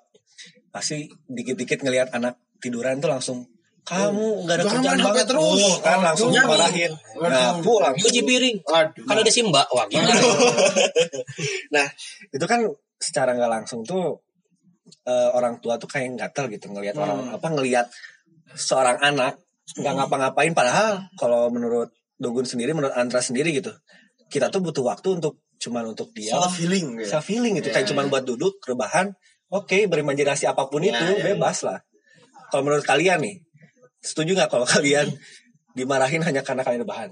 pasti 0.70 1.10
dikit-dikit 1.26 1.82
ngelihat 1.82 2.14
anak 2.14 2.38
tiduran 2.62 3.02
tuh 3.02 3.10
langsung 3.10 3.50
kamu 3.88 4.46
nggak 4.46 4.56
ada 4.60 4.66
Jangan 4.68 4.76
kerjaan 4.84 5.00
banget. 5.00 5.26
terus." 5.32 5.62
Oh, 5.64 5.76
kan 5.80 6.00
langsung 6.04 6.30
Aduh. 6.30 6.44
dimarahin 6.44 6.92
nah 7.18 7.56
pulang. 7.64 7.96
Cuci 7.98 8.22
piring. 8.22 8.58
Aduh. 8.68 9.04
kalau 9.10 9.22
ada 9.26 9.32
simba 9.34 9.64
wah 9.74 9.88
gimana 9.90 10.12
nah 11.76 11.88
itu 12.30 12.46
kan 12.46 12.62
secara 13.02 13.34
nggak 13.34 13.52
langsung 13.52 13.82
tuh 13.82 14.22
eh, 15.08 15.30
orang 15.34 15.58
tua 15.64 15.80
tuh 15.82 15.90
kayak 15.90 16.14
gatel 16.20 16.46
gitu 16.52 16.70
ngelihat 16.70 17.00
orang 17.00 17.32
apa 17.32 17.48
ngelihat 17.48 17.88
seorang 18.54 19.02
anak 19.02 19.40
nggak 19.76 19.94
ngapa-ngapain 19.94 20.56
padahal 20.56 21.04
kalau 21.20 21.52
menurut 21.52 21.92
Dogun 22.18 22.48
sendiri 22.48 22.72
menurut 22.72 22.96
Andra 22.96 23.20
sendiri 23.20 23.52
gitu 23.52 23.70
kita 24.32 24.48
tuh 24.48 24.64
butuh 24.64 24.82
waktu 24.82 25.20
untuk 25.20 25.44
cuman 25.58 25.92
untuk 25.92 26.14
dia 26.16 26.34
self 26.34 26.56
healing 26.56 27.02
gitu. 27.02 27.10
self 27.12 27.26
healing 27.28 27.60
gitu 27.60 27.70
kayak 27.70 27.84
Ya, 27.84 27.90
cuman 27.92 28.08
buat 28.08 28.24
duduk 28.24 28.58
rebahan 28.64 29.12
oke 29.50 29.78
berimajinasi 29.86 30.46
apa 30.46 30.66
pun 30.68 30.82
Ya, 30.82 30.96
itu 30.96 31.04
ya, 31.04 31.18
ya. 31.20 31.24
bebas 31.36 31.62
lah 31.68 31.82
kalau 32.48 32.64
menurut 32.64 32.86
kalian 32.86 33.20
nih 33.20 33.36
setuju 34.00 34.34
nggak 34.34 34.50
kalau 34.50 34.64
kalian 34.76 35.12
dimarahin 35.76 36.24
hanya 36.24 36.42
karena 36.42 36.64
kalian 36.64 36.88
rebahan 36.88 37.12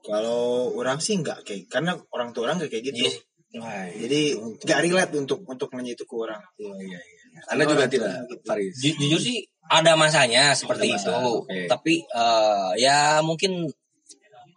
Kalau 0.00 0.72
orang 0.74 0.96
sih 0.96 1.20
enggak 1.20 1.44
kayak 1.44 1.68
karena 1.68 1.92
orang 2.10 2.32
tua 2.32 2.48
orang 2.48 2.56
kayak 2.64 2.80
gitu. 2.88 3.04
Iya. 3.04 3.12
Wah, 3.60 3.84
Jadi 3.92 4.32
enggak 4.32 4.80
relate 4.80 5.12
untuk 5.18 5.44
untuk 5.44 5.68
nanya 5.76 5.92
itu 5.92 6.08
ke 6.08 6.14
orang. 6.16 6.40
iya, 6.56 6.72
iya, 6.80 6.96
iya. 6.96 7.40
Anda 7.52 7.68
juga 7.68 7.84
tidak, 7.84 8.24
Faris. 8.42 8.80
Ju- 8.80 8.96
jujur 8.96 9.20
sih 9.20 9.44
ada 9.70 9.94
masanya 9.94 10.50
seperti 10.58 10.90
Ada 10.90 10.98
itu. 10.98 11.12
masa, 11.14 11.30
oke. 11.46 11.58
tapi 11.70 11.94
eh, 12.02 12.70
ya 12.82 13.22
mungkin 13.22 13.70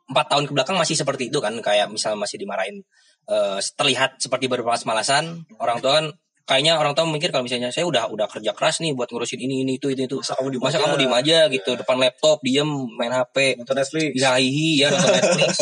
empat 0.09 0.25
tahun 0.33 0.49
ke 0.49 0.51
belakang 0.57 0.75
masih 0.81 0.97
seperti 0.97 1.29
itu 1.29 1.37
kan. 1.37 1.53
Kayak 1.61 1.93
misal 1.93 2.17
masih 2.17 2.41
dimarahin 2.41 2.81
eh, 3.29 3.57
terlihat 3.77 4.17
seperti 4.17 4.49
bermalas-malasan 4.49 5.45
orang 5.61 5.77
tua 5.79 6.01
kan 6.01 6.07
kayaknya 6.43 6.75
orang 6.75 6.91
tua 6.91 7.07
mikir 7.07 7.31
kalau 7.31 7.47
misalnya 7.47 7.71
saya 7.71 7.87
udah 7.87 8.11
udah 8.11 8.27
kerja 8.27 8.51
keras 8.51 8.83
nih 8.83 8.91
buat 8.91 9.07
ngurusin 9.07 9.39
ini 9.39 9.63
ini 9.63 9.79
itu 9.79 9.87
itu 9.93 10.03
itu. 10.09 10.17
Masa 10.19 10.35
kamu 10.35 10.49
diem 10.51 10.61
masa 10.65 10.75
aja? 10.75 10.83
kamu 10.83 10.95
diem 10.99 11.15
aja 11.15 11.37
gitu 11.47 11.71
depan 11.79 11.97
laptop 12.01 12.37
diem 12.43 12.67
main 12.99 13.13
HP 13.15 13.61
Nonton 13.63 13.77
Netflix. 13.79 14.09
bisa 14.11 14.35
hihi 14.35 14.83
ya 14.83 14.87
nonton 14.91 15.13
Netflix. 15.15 15.55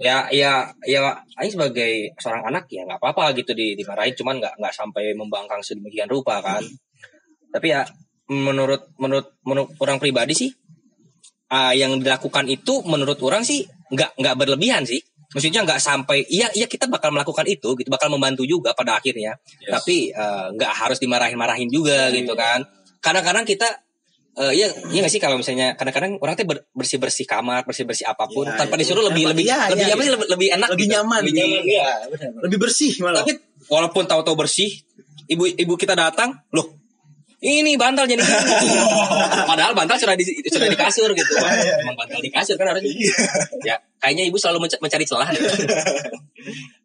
Ya 0.00 0.30
ya 0.32 0.70
ya 0.88 1.00
Aing 1.36 1.52
sebagai 1.52 2.08
seorang 2.16 2.48
anak 2.48 2.70
ya 2.72 2.88
nggak 2.88 3.02
apa-apa 3.02 3.36
gitu 3.36 3.52
di 3.52 3.76
dimarahin. 3.76 4.16
Cuman 4.16 4.40
nggak 4.40 4.54
nggak 4.56 4.72
sampai 4.74 5.12
membangkang 5.12 5.60
sedemikian 5.60 6.08
rupa 6.08 6.40
kan. 6.40 6.64
Tapi 7.52 7.68
ya 7.68 7.84
menurut 8.28 8.90
menurut 8.98 9.34
menurut 9.42 9.70
orang 9.78 9.98
pribadi 9.98 10.34
sih 10.34 10.50
ah, 11.48 11.70
yang 11.72 12.02
dilakukan 12.02 12.46
itu 12.46 12.82
menurut 12.84 13.18
orang 13.22 13.46
sih 13.46 13.62
nggak 13.88 14.18
nggak 14.18 14.34
berlebihan 14.34 14.82
sih 14.82 14.98
maksudnya 15.30 15.62
nggak 15.62 15.78
sampai 15.78 16.26
iya 16.26 16.50
iya 16.54 16.66
kita 16.66 16.86
bakal 16.86 17.10
melakukan 17.10 17.46
itu 17.46 17.74
gitu 17.76 17.86
bakal 17.86 18.10
membantu 18.10 18.42
juga 18.42 18.74
pada 18.74 18.98
akhirnya 18.98 19.38
Yes. 19.62 19.70
tapi 19.74 20.10
eh, 20.10 20.46
nggak 20.54 20.72
harus 20.74 20.98
dimarahin-marahin 20.98 21.70
juga 21.70 22.10
Iya, 22.10 22.22
gitu 22.22 22.34
iya. 22.34 22.42
kan 22.42 22.60
kadang-kadang 22.98 23.46
kita 23.46 23.68
eh 24.36 24.52
iya 24.52 24.68
iya 24.92 25.00
nggak 25.00 25.12
sih 25.12 25.22
kalau 25.22 25.40
misalnya 25.40 25.72
kadang-kadang 25.74 26.20
orang 26.20 26.34
tuh 26.36 26.44
bersih 26.74 27.00
bersih 27.00 27.24
kamar 27.24 27.64
bersih 27.64 27.86
bersih 27.86 28.04
apa 28.04 28.26
pun 28.28 28.44
Iya, 28.44 28.58
tanpa 28.58 28.74
iya. 28.76 28.80
disuruh 28.84 29.04
lebih 29.06 29.24
lebih 29.30 29.44
iya, 29.48 29.70
lebih 29.72 29.86
iya, 29.86 29.94
apa 29.96 30.02
sih 30.02 30.12
lebih, 30.12 30.26
lebih 30.28 30.48
enak 30.52 30.68
Lebih 30.74 30.84
gitu. 30.84 30.92
nyaman, 30.98 31.20
lebih 31.24 31.32
iya. 31.32 31.44
nyaman 31.46 31.62
Iya, 31.64 31.86
benar. 32.10 32.30
Lebih 32.44 32.58
bersih 32.60 32.92
malah. 33.00 33.18
tapi 33.22 33.32
walaupun 33.66 34.02
tahu-tahu 34.04 34.36
bersih 34.36 34.70
ibu 35.26 35.42
ibu 35.48 35.74
kita 35.74 35.94
datang 35.94 36.36
loh 36.52 36.68
ini 37.46 37.78
bantal 37.78 38.04
jadi 38.04 38.18
padahal 39.50 39.72
bantal 39.72 39.94
sudah 39.94 40.18
di 40.18 40.26
sudah 40.44 40.66
di 40.66 40.74
kasur 40.74 41.14
gitu 41.14 41.32
emang 41.78 41.94
bantal 41.94 42.18
di 42.18 42.28
kasur 42.28 42.58
kan 42.58 42.74
harusnya 42.74 42.90
ya 43.62 43.78
kayaknya 43.96 44.26
ibu 44.26 44.34
selalu 44.34 44.66
menca- 44.66 44.82
mencari 44.82 45.06
celah 45.06 45.30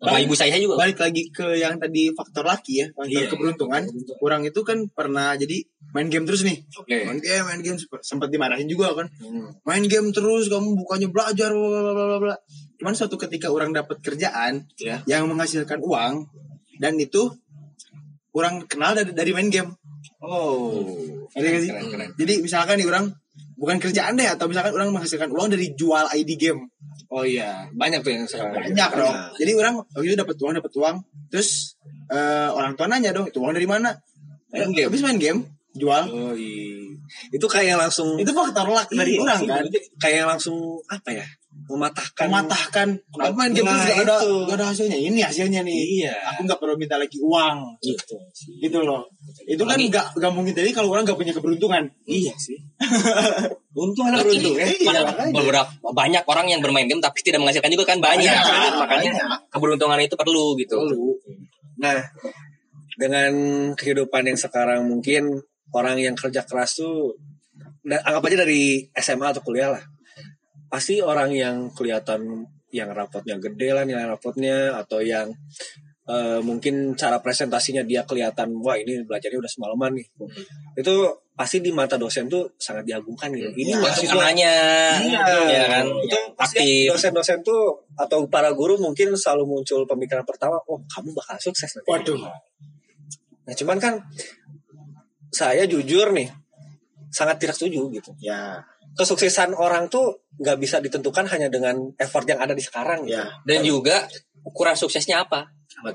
sama 0.01 0.18
ibu 0.18 0.34
saya 0.34 0.58
juga 0.58 0.74
Balik 0.75 0.98
lagi 0.98 1.30
ke 1.30 1.53
yang 1.56 1.77
tadi 1.77 2.10
faktor 2.10 2.41
laki 2.41 2.82
ya, 2.82 2.88
faktor 2.89 3.22
Iya. 3.22 3.30
keberuntungan. 3.30 3.86
Orang 4.18 4.41
itu 4.41 4.58
kan 4.65 4.89
pernah 4.89 5.38
jadi 5.38 5.62
main 5.94 6.10
game 6.10 6.25
terus 6.25 6.41
nih. 6.41 6.65
Oke. 6.74 7.06
Main 7.06 7.22
game, 7.22 7.46
main 7.46 7.62
game 7.62 7.77
sempat 8.01 8.34
dimarahin 8.34 8.65
juga 8.65 8.98
kan. 8.98 9.06
Hmm. 9.22 9.53
Main 9.62 9.86
game 9.86 10.10
terus 10.10 10.50
kamu 10.50 10.74
bukannya 10.75 11.13
belajar 11.13 11.53
bla 11.53 11.94
bla 11.94 12.18
bla. 12.18 12.36
Cuman 12.75 12.98
suatu 12.98 13.13
ketika 13.20 13.53
orang 13.53 13.70
dapat 13.70 14.01
kerjaan 14.01 14.65
Ya. 14.82 15.06
yang 15.06 15.30
menghasilkan 15.30 15.77
uang 15.77 16.25
dan 16.82 16.98
itu 16.98 17.30
orang 18.34 18.65
kenal 18.65 18.98
dari 18.98 19.13
dari 19.13 19.30
main 19.30 19.53
game. 19.53 19.77
Oh. 20.22 20.86
Sih? 21.34 21.70
Keren, 21.70 21.88
keren. 21.90 22.10
Jadi 22.18 22.34
misalkan 22.46 22.78
nih 22.78 22.88
orang 22.88 23.10
bukan 23.58 23.78
kerjaan 23.78 24.18
deh 24.18 24.25
atau 24.25 24.46
misalkan 24.50 24.74
orang 24.74 24.94
menghasilkan 24.94 25.30
uang 25.34 25.54
dari 25.54 25.74
jual 25.74 26.06
ID 26.13 26.38
game. 26.38 26.62
Oh 27.12 27.28
iya, 27.28 27.68
banyak 27.75 28.01
tuh 28.01 28.12
yang 28.16 28.25
sekarang. 28.25 28.56
Banyak 28.72 28.90
dong. 28.96 29.16
Jadi 29.38 29.51
orang 29.58 29.74
waktu 29.82 30.08
itu 30.08 30.16
dapat 30.16 30.36
uang 30.40 30.54
dapat 30.58 30.72
uang 30.78 30.96
terus 31.28 31.75
eh, 32.08 32.50
orang 32.50 32.74
tua 32.80 32.88
nanya 32.88 33.12
dong 33.12 33.28
itu 33.28 33.38
uang 33.42 33.54
dari 33.54 33.68
mana? 33.68 33.92
Main 34.51 34.72
game. 34.72 34.88
Habis 34.88 35.04
main 35.04 35.20
game 35.20 35.40
jual. 35.75 36.04
Oh 36.12 36.34
iya. 36.36 36.92
Itu 37.32 37.48
kayak 37.48 37.75
langsung 37.80 38.16
Itu 38.16 38.32
faktor 38.32 38.68
luck 38.72 38.88
dari 38.92 39.20
Iya, 39.20 39.24
orang 39.24 39.42
kan. 39.48 39.63
Kayak 40.00 40.25
langsung 40.36 40.80
apa 40.88 41.10
ya? 41.12 41.25
Mematahkan. 41.72 42.28
Mematahkan. 42.28 42.88
Kenapa 43.08 43.34
main 43.34 43.51
game 43.56 43.63
Nah, 43.66 43.80
terus 43.80 43.88
gak 43.88 44.04
ada, 44.04 44.16
itu. 44.20 44.34
gak 44.46 44.58
ada 44.60 44.66
hasilnya? 44.75 44.98
Ini 45.00 45.20
hasilnya 45.24 45.62
nih. 45.63 45.80
Iya. 46.04 46.13
Aku 46.36 46.40
nggak 46.44 46.60
perlu 46.60 46.75
minta 46.75 47.00
lagi 47.00 47.18
uang. 47.24 47.58
Gitu. 47.80 48.16
Gitu 48.60 48.80
loh. 48.84 49.08
Itu 49.48 49.63
kan 49.63 49.80
nggak 49.80 50.06
nggak 50.20 50.32
mungkin 50.36 50.51
jadi 50.51 50.70
kalau 50.75 50.92
orang 50.92 51.08
nggak 51.08 51.16
punya 51.16 51.32
keberuntungan. 51.32 51.84
Iya 52.04 52.34
sih. 52.36 52.60
Untung 53.82 54.12
ada 54.12 54.20
beruntung 54.20 54.60
ya. 54.60 54.68
Iya, 54.68 55.01
beberapa 55.32 55.72
banyak 55.96 56.24
orang 56.28 56.51
yang 56.51 56.60
bermain 56.60 56.86
game 56.92 57.00
tapi 57.00 57.24
tidak 57.24 57.40
menghasilkan 57.40 57.72
juga 57.72 57.96
kan 57.96 58.04
banyak, 58.04 58.28
Banyak, 58.28 58.74
makanya 58.75 59.12
keberuntungan 59.48 59.96
itu 60.04 60.16
perlu 60.20 60.60
gitu 60.60 60.75
Nah, 61.80 61.98
dengan 63.00 63.32
kehidupan 63.74 64.28
yang 64.28 64.36
sekarang 64.38 64.86
mungkin 64.86 65.40
orang 65.72 65.98
yang 65.98 66.13
kerja 66.20 66.44
keras 66.44 66.78
tuh 66.78 67.16
da- 67.82 68.04
anggap 68.04 68.28
aja 68.28 68.38
dari 68.46 68.86
SMA 68.94 69.32
atau 69.32 69.42
kuliah 69.42 69.72
lah. 69.74 69.84
Pasti 70.72 71.04
orang 71.04 71.36
yang 71.36 71.68
kelihatan 71.75 72.48
yang 72.72 72.96
rapotnya 72.96 73.36
gede 73.36 73.75
lah 73.75 73.84
nilai 73.84 74.08
rapotnya 74.08 74.80
atau 74.80 75.04
yang 75.04 75.28
eh, 76.08 76.40
mungkin 76.40 76.96
cara 76.96 77.20
presentasinya 77.20 77.84
dia 77.84 78.08
kelihatan 78.08 78.56
wah 78.63 78.80
ini 78.80 79.04
belajarnya 79.04 79.38
udah 79.44 79.51
semalaman 79.51 80.00
nih. 80.00 80.08
Itu 80.80 81.12
pasti 81.36 81.58
di 81.60 81.75
mata 81.75 82.00
dosen 82.00 82.32
tuh 82.32 82.56
sangat 82.56 82.88
diagungkan 82.88 83.34
gitu. 83.36 83.51
Ini 83.51 83.75
Itu 83.75 83.82
mahasiswa 83.84 84.13
karenanya 84.13 84.54
Iya, 85.01 85.25
ya 85.50 85.63
kan 85.68 85.86
itu 85.90 86.16
yang 86.16 86.28
pasti 86.38 86.86
dosen-dosen 86.88 87.44
tuh 87.44 87.75
atau 88.00 88.24
para 88.32 88.54
guru 88.56 88.80
mungkin 88.80 89.12
selalu 89.18 89.44
muncul 89.50 89.84
pemikiran 89.84 90.24
pertama, 90.24 90.56
oh 90.72 90.80
kamu 90.88 91.12
bakal 91.12 91.36
sukses 91.42 91.68
nanti. 91.75 91.90
Waduh. 91.90 92.22
Nah 93.44 93.54
cuman 93.58 93.78
kan 93.82 93.94
saya 95.34 95.66
jujur 95.66 96.13
nih 96.16 96.30
sangat 97.12 97.42
tidak 97.42 97.56
setuju 97.58 97.92
gitu. 97.92 98.12
Ya. 98.22 98.63
Kesuksesan 98.91 99.55
orang 99.55 99.88
tuh 99.88 100.27
nggak 100.36 100.57
bisa 100.57 100.77
ditentukan 100.77 101.24
hanya 101.29 101.48
dengan 101.48 101.75
effort 101.95 102.27
yang 102.27 102.39
ada 102.39 102.51
di 102.51 102.60
sekarang. 102.60 103.07
gitu. 103.07 103.15
Ya. 103.15 103.27
dan 103.43 103.60
juga 103.62 104.03
ukuran 104.41 104.74
suksesnya 104.74 105.21
apa 105.24 105.48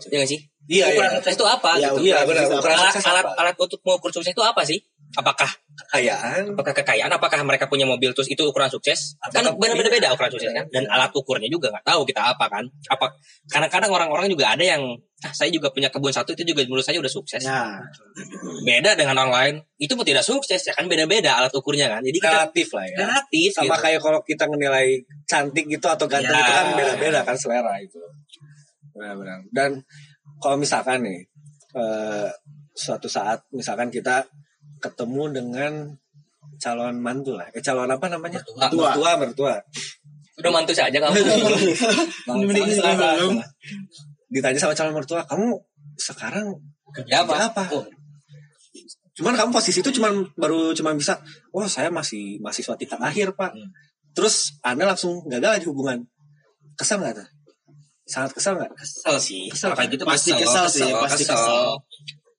ya 0.08 0.18
nggak 0.18 0.30
sih 0.30 0.40
Iya, 0.66 0.90
ukuran 0.90 1.10
iya. 1.10 1.16
sukses 1.22 1.34
itu 1.38 1.46
apa 1.46 1.70
Ya, 1.78 1.94
gitu 1.94 2.00
Iya 2.02 2.16
benar. 2.26 2.42
Ukuran 2.42 2.58
Ukuran 2.58 2.74
alat, 2.74 2.90
sukses 2.90 3.06
alat 3.06 3.22
apa? 3.22 3.38
alat 3.38 3.56
untuk 3.60 3.80
mengukur 3.86 4.10
sukses 4.10 4.34
itu 4.34 4.42
apa 4.42 4.62
sih 4.66 4.78
apakah 5.14 5.46
Kekayaan. 5.76 6.56
apakah 6.56 6.72
kekayaan 6.72 7.12
apakah 7.12 7.36
mereka 7.44 7.68
punya 7.68 7.84
mobil 7.84 8.08
terus 8.10 8.26
itu 8.26 8.40
ukuran 8.42 8.66
sukses 8.66 9.14
kan 9.28 9.44
Apakah- 9.44 9.76
beda 9.76 10.08
ukuran 10.10 10.30
sukses 10.32 10.50
kan 10.50 10.64
dan 10.72 10.88
alat 10.88 11.12
ukurnya 11.12 11.46
juga 11.46 11.68
nggak 11.68 11.84
tahu 11.84 12.02
kita 12.02 12.32
apa 12.32 12.48
kan 12.48 12.64
apa 12.88 13.12
kadang-kadang 13.46 13.92
orang-orang 13.92 14.26
juga 14.26 14.56
ada 14.56 14.64
yang 14.64 14.82
ah, 15.20 15.32
saya 15.32 15.52
juga 15.52 15.68
punya 15.68 15.92
kebun 15.92 16.08
satu 16.10 16.32
itu 16.32 16.48
juga 16.48 16.64
menurut 16.64 16.80
saya 16.80 16.96
udah 16.96 17.12
sukses 17.12 17.44
Ya. 17.44 17.76
beda 18.64 18.96
dengan 18.96 19.14
orang 19.16 19.32
lain 19.32 19.54
itu 19.76 19.92
pun 19.92 20.02
tidak 20.02 20.24
sukses 20.24 20.58
ya 20.58 20.72
kan 20.72 20.88
beda-beda 20.88 21.36
alat 21.36 21.52
ukurnya 21.52 21.86
kan 21.86 22.00
jadi 22.00 22.16
kita 22.16 22.32
Relatif 22.48 22.68
lah 22.72 22.84
ya. 22.86 22.96
relatif 23.04 23.50
Sama 23.52 23.76
gitu. 23.76 23.82
kayak 23.84 24.00
kalau 24.00 24.20
kita 24.24 24.44
menilai 24.48 24.86
cantik 25.24 25.64
gitu 25.66 25.86
atau 25.86 26.06
ganteng 26.06 26.32
Ya. 26.32 26.40
itu 26.40 26.52
kan 26.52 26.66
beda-beda 26.72 27.20
kan 27.22 27.36
selera 27.36 27.76
itu. 27.78 28.00
Benar-benar. 28.90 29.44
Dan 29.52 29.70
kalau 30.40 30.56
misalkan 30.56 31.04
nih 31.04 31.20
eh, 31.76 32.28
suatu 32.72 33.04
saat 33.06 33.44
misalkan 33.50 33.92
kita 33.92 34.24
ketemu 34.80 35.22
dengan 35.32 35.72
calon 36.56 36.96
mantu 37.00 37.36
lah, 37.36 37.48
eh, 37.52 37.62
calon 37.62 37.88
apa 37.90 38.06
namanya? 38.08 38.40
Mertua. 38.44 38.94
mertua, 38.94 39.10
mertua. 39.20 39.54
udah 40.36 40.52
mantu 40.52 40.76
saja 40.76 41.00
kamu 41.00 41.16
belum. 42.28 43.40
Ditanya 44.28 44.58
sama 44.60 44.76
calon 44.76 44.92
mertua, 44.92 45.24
kamu 45.24 45.56
sekarang 45.96 46.52
kerja 46.92 47.24
apa, 47.24 47.32
Kerja 47.32 47.46
apa? 47.48 47.62
Oh, 47.72 47.84
cuman 49.16 49.32
kamu 49.32 49.48
posisi 49.48 49.80
itu 49.80 49.90
cuman 49.96 50.28
baru 50.36 50.76
cuman 50.76 51.00
bisa, 51.00 51.16
oh 51.56 51.64
saya 51.64 51.88
masih 51.88 52.36
mahasiswa 52.44 52.76
tingkat 52.76 53.00
akhir 53.00 53.32
pak. 53.32 53.56
Hmm. 53.56 53.72
Terus 54.12 54.60
anda 54.60 54.84
langsung 54.84 55.24
gagal 55.24 55.64
di 55.64 55.66
hubungan, 55.72 56.04
kesal 56.76 57.00
nggak 57.00 57.16
tuh? 57.16 57.28
Sangat 58.04 58.36
kesal 58.36 58.60
nggak? 58.60 58.76
kesel 58.76 59.16
sih 59.16 59.48
Kesel, 59.48 59.72
kayak 59.72 59.88
kan? 59.88 59.94
gitu 59.96 60.04
Pasti 60.04 60.30
kesel 60.36 60.66
sih, 60.68 60.88
pasti 60.92 61.24
kesel. 61.24 61.80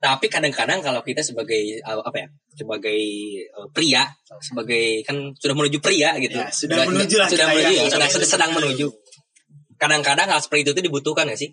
Tapi 0.07 0.25
kadang-kadang 0.27 0.79
kalau 0.79 1.03
kita 1.03 1.19
sebagai 1.19 1.59
uh, 1.83 1.99
apa 1.99 2.23
ya 2.23 2.27
sebagai 2.55 2.95
uh, 3.51 3.67
pria 3.69 4.07
sebagai 4.39 5.03
kan 5.03 5.35
sudah 5.35 5.51
menuju 5.53 5.77
pria 5.79 6.15
gitu 6.15 6.31
Ya, 6.33 6.47
sudah 6.47 6.87
menuju 6.87 7.15
lah 7.17 7.27
sudah 7.27 7.43
kita 7.43 7.53
menuju 7.53 7.73
ya. 7.75 7.83
sedang, 7.91 8.11
sedang, 8.23 8.51
menuju 8.53 8.87
kadang-kadang 9.75 10.27
hal 10.27 10.39
seperti 10.39 10.61
itu 10.63 10.71
tuh 10.73 10.83
dibutuhkan 10.83 11.27
gak 11.27 11.37
sih 11.37 11.51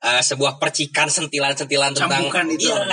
Uh, 0.00 0.24
sebuah 0.24 0.56
percikan 0.56 1.12
sentilan-sentilan 1.12 1.92
tentang 1.92 2.24
itu. 2.48 2.72
iya, 2.72 2.88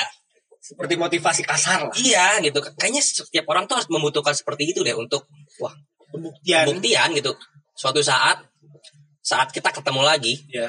Seperti 0.59 0.99
motivasi 0.99 1.39
kasar 1.39 1.87
lah. 1.87 1.95
iya 1.95 2.35
gitu 2.43 2.59
kayaknya 2.75 2.99
setiap 2.99 3.47
orang 3.47 3.63
tuh 3.63 3.79
harus 3.79 3.87
membutuhkan 3.87 4.35
seperti 4.35 4.75
itu 4.75 4.83
deh 4.83 4.91
untuk 4.91 5.23
wah 5.55 5.71
Pembuktian. 6.11 6.67
pembuktian 6.67 7.15
gitu 7.15 7.31
suatu 7.71 8.03
saat 8.03 8.43
saat 9.23 9.55
kita 9.55 9.71
ketemu 9.71 10.03
lagi 10.03 10.35
Ya. 10.51 10.67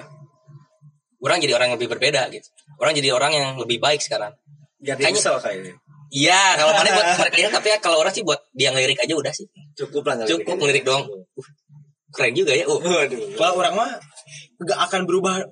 Orang 1.23 1.39
jadi 1.43 1.53
orang 1.59 1.73
yang 1.73 1.77
lebih 1.79 1.91
berbeda 1.97 2.23
gitu 2.31 2.49
orang 2.79 2.93
jadi 2.95 3.09
orang 3.15 3.33
yang 3.35 3.47
lebih 3.59 3.79
baik 3.83 4.01
sekarang 4.03 4.33
dia 4.79 4.95
Kayaknya- 4.95 5.19
kesel 5.19 5.37
kayaknya. 5.43 5.75
Iya, 6.09 6.57
kalau 6.57 6.73
mana 6.73 6.89
buat 6.89 7.07
mereka 7.21 7.37
ya, 7.37 7.49
tapi 7.53 7.69
ya 7.69 7.77
kalau 7.85 8.01
orang 8.01 8.15
sih 8.17 8.25
buat 8.25 8.41
dia 8.57 8.73
ngelirik 8.73 8.97
aja 8.97 9.13
udah 9.13 9.29
sih. 9.29 9.45
Cukup 9.77 10.09
lah 10.09 10.17
ngelirik 10.17 10.33
Cukup 10.41 10.55
ngelirik 10.57 10.85
doang. 10.89 11.05
Uh, 11.05 11.47
keren 12.17 12.33
juga 12.33 12.57
ya. 12.57 12.65
Uh, 12.65 12.81
Waduh. 12.81 13.37
Kalau 13.37 13.53
orang 13.61 13.75
mah 13.77 13.91
nggak 14.57 14.79
akan 14.89 15.05
berubah 15.05 15.45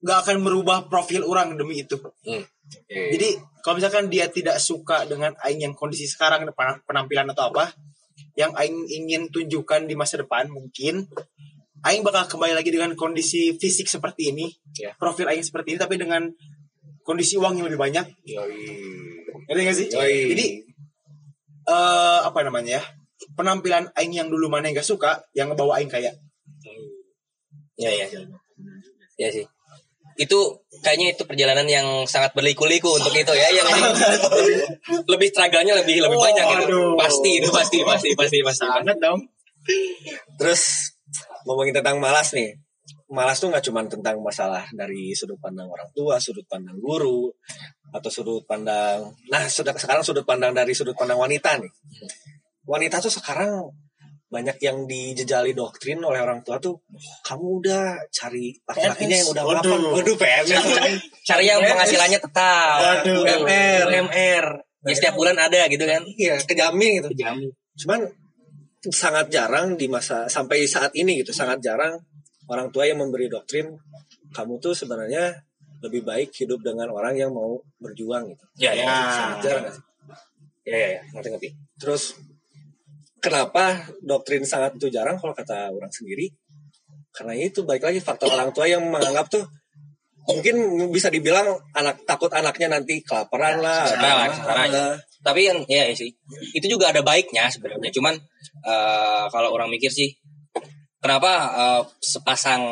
nggak 0.00 0.18
akan 0.24 0.36
merubah 0.40 0.88
profil 0.88 1.20
orang 1.28 1.52
demi 1.60 1.84
itu. 1.84 2.00
Hmm. 2.00 2.48
Jadi 2.88 3.36
kalau 3.60 3.76
misalkan 3.76 4.08
dia 4.08 4.32
tidak 4.32 4.56
suka 4.56 5.04
dengan 5.04 5.36
aing 5.44 5.60
yang 5.60 5.74
kondisi 5.76 6.08
sekarang 6.08 6.48
pen- 6.56 6.80
penampilan 6.88 7.28
atau 7.36 7.52
apa, 7.52 7.68
yang 8.40 8.56
aing 8.56 8.88
ingin 8.88 9.28
tunjukkan 9.28 9.84
di 9.84 9.92
masa 9.92 10.16
depan 10.16 10.48
mungkin 10.48 11.04
aing 11.86 12.02
bakal 12.02 12.26
kembali 12.26 12.58
lagi 12.58 12.70
dengan 12.74 12.94
kondisi 12.98 13.54
fisik 13.54 13.86
seperti 13.86 14.34
ini, 14.34 14.50
Ya. 14.78 14.94
profil 14.98 15.30
aing 15.30 15.44
seperti 15.44 15.74
ini 15.74 15.78
tapi 15.78 15.94
dengan 15.98 16.26
kondisi 17.06 17.38
uang 17.38 17.58
yang 17.60 17.66
lebih 17.70 17.78
banyak. 17.80 18.06
Ngerti 19.48 19.60
gak 19.64 19.76
sih? 19.76 19.86
Yoi. 19.92 20.34
Jadi 20.34 20.46
eh 21.68 22.20
apa 22.24 22.40
namanya 22.42 22.80
ya? 22.80 22.82
Penampilan 23.34 23.90
aing 23.94 24.14
yang 24.14 24.28
dulu 24.30 24.50
mana 24.50 24.68
yang 24.70 24.78
gak 24.78 24.88
suka, 24.88 25.22
yang 25.34 25.48
ngebawa 25.52 25.78
aing 25.80 25.90
kayak 25.90 26.14
Ya 27.78 27.94
ya. 27.94 28.06
Ya 29.16 29.28
sih. 29.30 29.46
Itu 30.18 30.66
kayaknya 30.82 31.14
itu 31.14 31.22
perjalanan 31.30 31.62
yang 31.70 31.86
sangat 32.10 32.34
berliku-liku 32.34 32.90
untuk 32.98 33.14
itu 33.14 33.30
ya 33.30 33.48
yang 33.54 33.70
lebih 35.14 35.30
struggle-nya 35.30 35.78
lebih 35.78 36.02
lebih 36.02 36.18
banyak 36.18 36.42
gitu. 36.42 36.64
Waduh. 36.74 36.98
Pasti 36.98 37.30
itu 37.38 37.48
pasti 37.54 37.78
pasti 37.86 38.18
pasti 38.18 38.38
pasti. 38.42 38.66
sangat 38.66 38.98
dong. 38.98 39.30
Terus 40.42 40.90
ngomongin 41.46 41.74
tentang 41.76 42.00
malas 42.02 42.34
nih. 42.34 42.56
Malas 43.12 43.36
tuh 43.40 43.52
nggak 43.52 43.64
cuma 43.68 43.84
tentang 43.84 44.16
masalah 44.24 44.64
dari 44.72 45.12
sudut 45.12 45.36
pandang 45.36 45.68
orang 45.68 45.88
tua, 45.92 46.16
sudut 46.16 46.44
pandang 46.48 46.76
guru, 46.80 47.28
atau 47.92 48.10
sudut 48.12 48.44
pandang. 48.48 49.12
Nah, 49.28 49.44
sudah 49.48 49.76
sekarang 49.76 50.00
sudut 50.00 50.24
pandang 50.24 50.56
dari 50.56 50.72
sudut 50.72 50.96
pandang 50.96 51.20
wanita 51.20 51.60
nih. 51.60 51.72
Wanita 52.64 53.00
tuh 53.00 53.12
sekarang 53.12 53.68
banyak 54.28 54.60
yang 54.60 54.84
dijejali 54.84 55.56
doktrin 55.56 56.04
oleh 56.04 56.20
orang 56.20 56.44
tua 56.44 56.60
tuh 56.60 56.84
kamu 57.24 57.64
udah 57.64 57.96
cari 58.12 58.52
laki-lakinya 58.68 59.16
yang 59.16 59.28
udah 59.32 59.44
mapan 59.56 59.80
waduh 59.88 60.16
PNS 60.20 60.68
Cari 61.24 61.44
yang 61.48 61.64
penghasilannya 61.64 62.20
tetap. 62.20 62.76
Waduh. 62.76 63.24
UMR, 63.24 63.84
UMR. 63.88 64.46
Ya 64.84 64.94
setiap 64.94 65.16
bulan 65.16 65.36
ada 65.40 65.64
gitu 65.72 65.84
kan. 65.88 66.04
iya 66.20 66.36
kejamin 66.44 67.00
gitu 67.00 67.08
Jamin. 67.16 67.50
cuman 67.78 68.04
sangat 68.84 69.26
jarang 69.28 69.74
di 69.74 69.90
masa 69.90 70.30
sampai 70.30 70.62
saat 70.64 70.94
ini 70.94 71.18
gitu 71.18 71.34
sangat 71.34 71.58
jarang 71.58 71.98
orang 72.46 72.70
tua 72.70 72.86
yang 72.86 73.02
memberi 73.02 73.26
doktrin 73.26 73.74
kamu 74.30 74.62
tuh 74.62 74.72
sebenarnya 74.72 75.34
lebih 75.82 76.02
baik 76.02 76.30
hidup 76.34 76.62
dengan 76.62 76.90
orang 76.90 77.14
yang 77.14 77.30
mau 77.30 77.58
berjuang 77.78 78.30
gitu 78.30 78.44
Ya 78.58 78.74
ya. 78.74 78.86
sangat 79.10 79.38
jarang 79.42 79.64
sih? 79.70 79.82
Ya 80.68 80.76
ya, 80.76 80.88
ya. 80.98 81.02
ngerti 81.14 81.28
ngerti. 81.32 81.48
terus 81.78 82.02
kenapa 83.18 83.82
doktrin 84.00 84.46
sangat 84.46 84.78
itu 84.78 84.90
jarang 84.90 85.18
kalau 85.18 85.34
kata 85.34 85.70
orang 85.74 85.90
sendiri 85.90 86.30
karena 87.10 87.34
itu 87.34 87.66
baik 87.66 87.82
lagi 87.82 87.98
faktor 87.98 88.30
orang 88.30 88.54
tua 88.54 88.70
yang 88.70 88.84
menganggap 88.86 89.26
tuh 89.26 89.42
mungkin 90.28 90.54
bisa 90.92 91.08
dibilang 91.08 91.56
anak 91.72 92.04
takut 92.04 92.28
anaknya 92.30 92.78
nanti 92.78 93.00
kelaparan 93.00 93.58
lah 93.58 93.88
Setara 93.88 94.06
lah, 94.06 94.14
apa, 94.28 94.34
setara 94.36 94.60
aja. 94.68 94.76
eh, 94.76 94.94
Tapi 95.18 95.40
yang 95.50 95.58
ya, 95.66 95.90
ya 95.90 95.94
sih, 95.94 96.14
itu 96.54 96.66
juga 96.70 96.94
ada 96.94 97.02
baiknya 97.02 97.50
sebenarnya. 97.50 97.90
Cuman 97.90 98.14
eh, 98.64 99.24
kalau 99.28 99.50
orang 99.50 99.68
mikir 99.68 99.90
sih, 99.90 100.14
kenapa 101.02 101.32
eh, 101.54 101.82
sepasang 101.98 102.62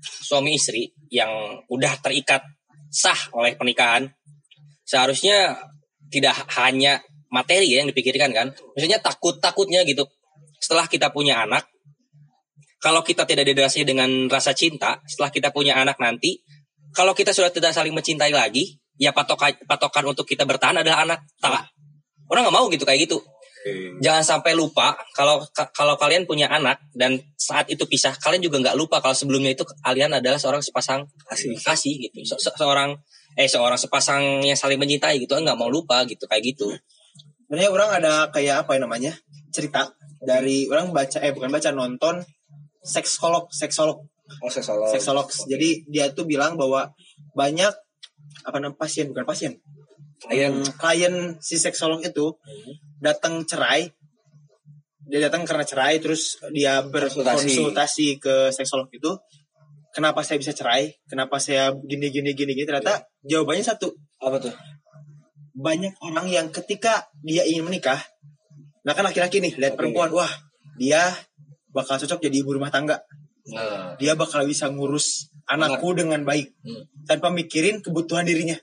suami 0.00 0.56
istri 0.56 0.88
yang 1.10 1.60
udah 1.66 1.98
terikat 2.00 2.46
sah 2.90 3.18
oleh 3.34 3.54
pernikahan, 3.58 4.06
seharusnya 4.86 5.58
tidak 6.10 6.34
hanya 6.58 6.98
materi 7.30 7.70
ya 7.70 7.82
yang 7.82 7.90
dipikirkan 7.90 8.34
kan. 8.34 8.50
Maksudnya 8.74 8.98
takut-takutnya 8.98 9.86
gitu. 9.86 10.06
Setelah 10.60 10.90
kita 10.90 11.14
punya 11.14 11.40
anak, 11.46 11.70
kalau 12.82 13.00
kita 13.04 13.24
tidak 13.24 13.48
didasari 13.48 13.86
dengan 13.86 14.08
rasa 14.26 14.52
cinta, 14.52 15.00
setelah 15.06 15.30
kita 15.30 15.48
punya 15.54 15.78
anak 15.78 15.96
nanti, 16.02 16.42
kalau 16.90 17.14
kita 17.14 17.30
sudah 17.30 17.54
tidak 17.54 17.70
saling 17.70 17.94
mencintai 17.94 18.34
lagi, 18.34 18.80
ya 18.98 19.14
patokan 19.14 19.56
patokan 19.64 20.04
untuk 20.10 20.26
kita 20.26 20.44
bertahan 20.44 20.82
adalah 20.82 21.06
anak. 21.06 21.20
Tak. 21.40 21.70
Orang 22.30 22.46
nggak 22.46 22.56
mau 22.56 22.66
gitu 22.70 22.86
kayak 22.86 23.10
gitu. 23.10 23.18
Jangan 24.00 24.24
sampai 24.24 24.56
lupa 24.56 24.96
kalau 25.12 25.42
ka- 25.52 25.68
kalau 25.76 25.92
kalian 26.00 26.24
punya 26.24 26.48
anak 26.48 26.80
dan 26.96 27.20
saat 27.36 27.68
itu 27.68 27.84
pisah, 27.84 28.16
kalian 28.16 28.40
juga 28.40 28.56
nggak 28.56 28.76
lupa 28.78 29.02
kalau 29.04 29.12
sebelumnya 29.12 29.52
itu 29.52 29.66
kalian 29.84 30.14
adalah 30.16 30.40
seorang 30.40 30.64
sepasang 30.64 31.04
kasih 31.28 31.52
kasih 31.60 31.94
gitu. 32.08 32.24
Se- 32.24 32.40
se- 32.40 32.56
seorang 32.56 32.96
eh 33.36 33.44
seorang 33.44 33.76
sepasang 33.76 34.40
yang 34.40 34.56
saling 34.56 34.80
mencintai 34.80 35.20
gitu, 35.20 35.36
nggak 35.36 35.58
mau 35.58 35.68
lupa 35.68 36.06
gitu 36.08 36.24
kayak 36.24 36.54
gitu. 36.54 36.72
Sebenarnya 37.44 37.70
orang 37.74 37.90
ada 38.00 38.12
kayak 38.32 38.64
apa 38.64 38.78
ya 38.78 38.80
namanya? 38.86 39.12
cerita 39.50 39.90
dari 40.22 40.70
orang 40.70 40.94
baca 40.94 41.18
eh 41.18 41.34
bukan 41.34 41.50
baca 41.50 41.74
nonton 41.74 42.22
seksolog 42.80 43.50
seksolog 43.50 43.98
oh 44.40 44.46
seksolog 44.46 44.86
seksolog. 44.88 45.26
Jadi 45.26 45.84
dia 45.90 46.06
tuh 46.14 46.22
bilang 46.24 46.54
bahwa 46.54 46.86
banyak 47.34 47.74
apa 48.46 48.56
namanya 48.62 48.78
pasien 48.78 49.10
bukan 49.10 49.26
pasien 49.26 49.58
klien 50.20 50.52
Hmm, 50.52 50.68
klien 50.76 51.14
si 51.40 51.56
seksolog 51.56 52.04
itu 52.04 52.36
datang 53.00 53.42
cerai. 53.48 53.88
Dia 55.10 55.26
datang 55.26 55.42
karena 55.48 55.64
cerai 55.64 55.98
terus 55.98 56.38
dia 56.52 56.84
berkonsultasi. 56.84 58.20
Ke 58.20 58.52
seksolog 58.52 58.92
itu 58.92 59.10
kenapa 59.96 60.20
saya 60.22 60.38
bisa 60.38 60.52
cerai? 60.52 60.92
Kenapa 61.08 61.40
saya 61.40 61.72
gini 61.74 62.12
gini 62.12 62.36
gini 62.36 62.52
gini? 62.52 62.68
Ternyata 62.68 63.08
jawabannya 63.24 63.64
satu. 63.64 63.90
Apa 64.20 64.38
tuh? 64.38 64.52
Banyak 65.56 65.98
orang 66.04 66.30
yang 66.30 66.46
ketika 66.52 67.08
dia 67.24 67.42
ingin 67.48 67.66
menikah 67.66 67.98
nah 68.80 68.96
kan 68.96 69.04
laki-laki 69.04 69.44
nih 69.44 69.60
lihat 69.60 69.76
perempuan 69.76 70.08
wah 70.08 70.32
dia 70.80 71.12
bakal 71.68 72.00
cocok 72.00 72.16
jadi 72.24 72.40
ibu 72.40 72.56
rumah 72.56 72.72
tangga. 72.72 73.04
Dia 74.00 74.16
bakal 74.16 74.48
bisa 74.48 74.72
ngurus 74.72 75.28
anakku 75.44 75.92
dengan 75.92 76.22
baik. 76.24 76.54
Hmm. 76.64 76.86
tanpa 77.04 77.28
mikirin 77.34 77.82
kebutuhan 77.82 78.22
dirinya 78.22 78.56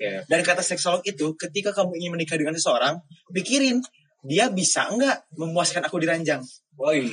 oke 0.00 0.24
Dan 0.32 0.40
kata 0.40 0.64
seksolog 0.64 1.04
itu, 1.04 1.36
ketika 1.36 1.76
kamu 1.76 2.00
ingin 2.00 2.10
menikah 2.16 2.40
dengan 2.40 2.56
seseorang, 2.56 3.04
pikirin 3.36 3.84
dia 4.24 4.48
bisa 4.48 4.88
enggak 4.88 5.28
memuaskan 5.36 5.84
aku 5.84 6.00
di 6.00 6.08
ranjang. 6.08 6.40
woi 6.76 7.12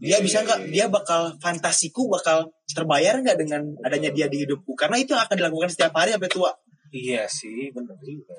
Dia 0.00 0.18
bisa 0.18 0.42
enggak, 0.42 0.66
dia 0.72 0.90
bakal 0.90 1.38
fantasiku 1.38 2.10
bakal 2.10 2.50
terbayar 2.66 3.20
enggak 3.20 3.38
dengan 3.38 3.70
adanya 3.86 4.10
dia 4.10 4.26
di 4.26 4.42
hidupku. 4.42 4.74
Karena 4.74 4.98
itu 4.98 5.14
akan 5.14 5.34
dilakukan 5.38 5.70
setiap 5.70 5.94
hari 5.94 6.10
sampai 6.16 6.30
tua. 6.30 6.50
iya 6.90 7.22
sih 7.30 7.70
bener 7.70 7.94
juga 8.02 8.34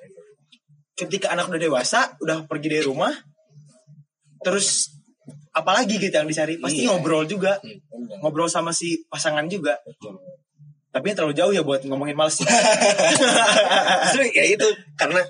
Ketika 0.92 1.32
anak 1.32 1.48
udah 1.48 1.62
dewasa, 1.62 2.20
udah 2.20 2.44
pergi 2.52 2.68
dari 2.68 2.84
rumah, 2.84 3.16
terus 4.44 4.92
apalagi 5.56 5.98
gitu 5.98 6.14
yang 6.14 6.28
dicari? 6.28 6.60
Pasti 6.60 6.84
Iya. 6.84 6.94
ngobrol 6.94 7.24
juga, 7.26 7.58
Bener. 7.64 8.20
ngobrol 8.22 8.52
sama 8.52 8.76
si 8.76 9.02
pasangan 9.08 9.48
juga. 9.48 9.80
Tapi 10.92 11.06
yang 11.08 11.18
terlalu 11.18 11.36
jauh 11.40 11.54
ya 11.56 11.64
buat 11.64 11.82
ngomongin 11.88 12.16
males. 12.16 12.36
Justru 14.06 14.22
ya 14.36 14.44
itu 14.46 14.68
karena 14.96 15.24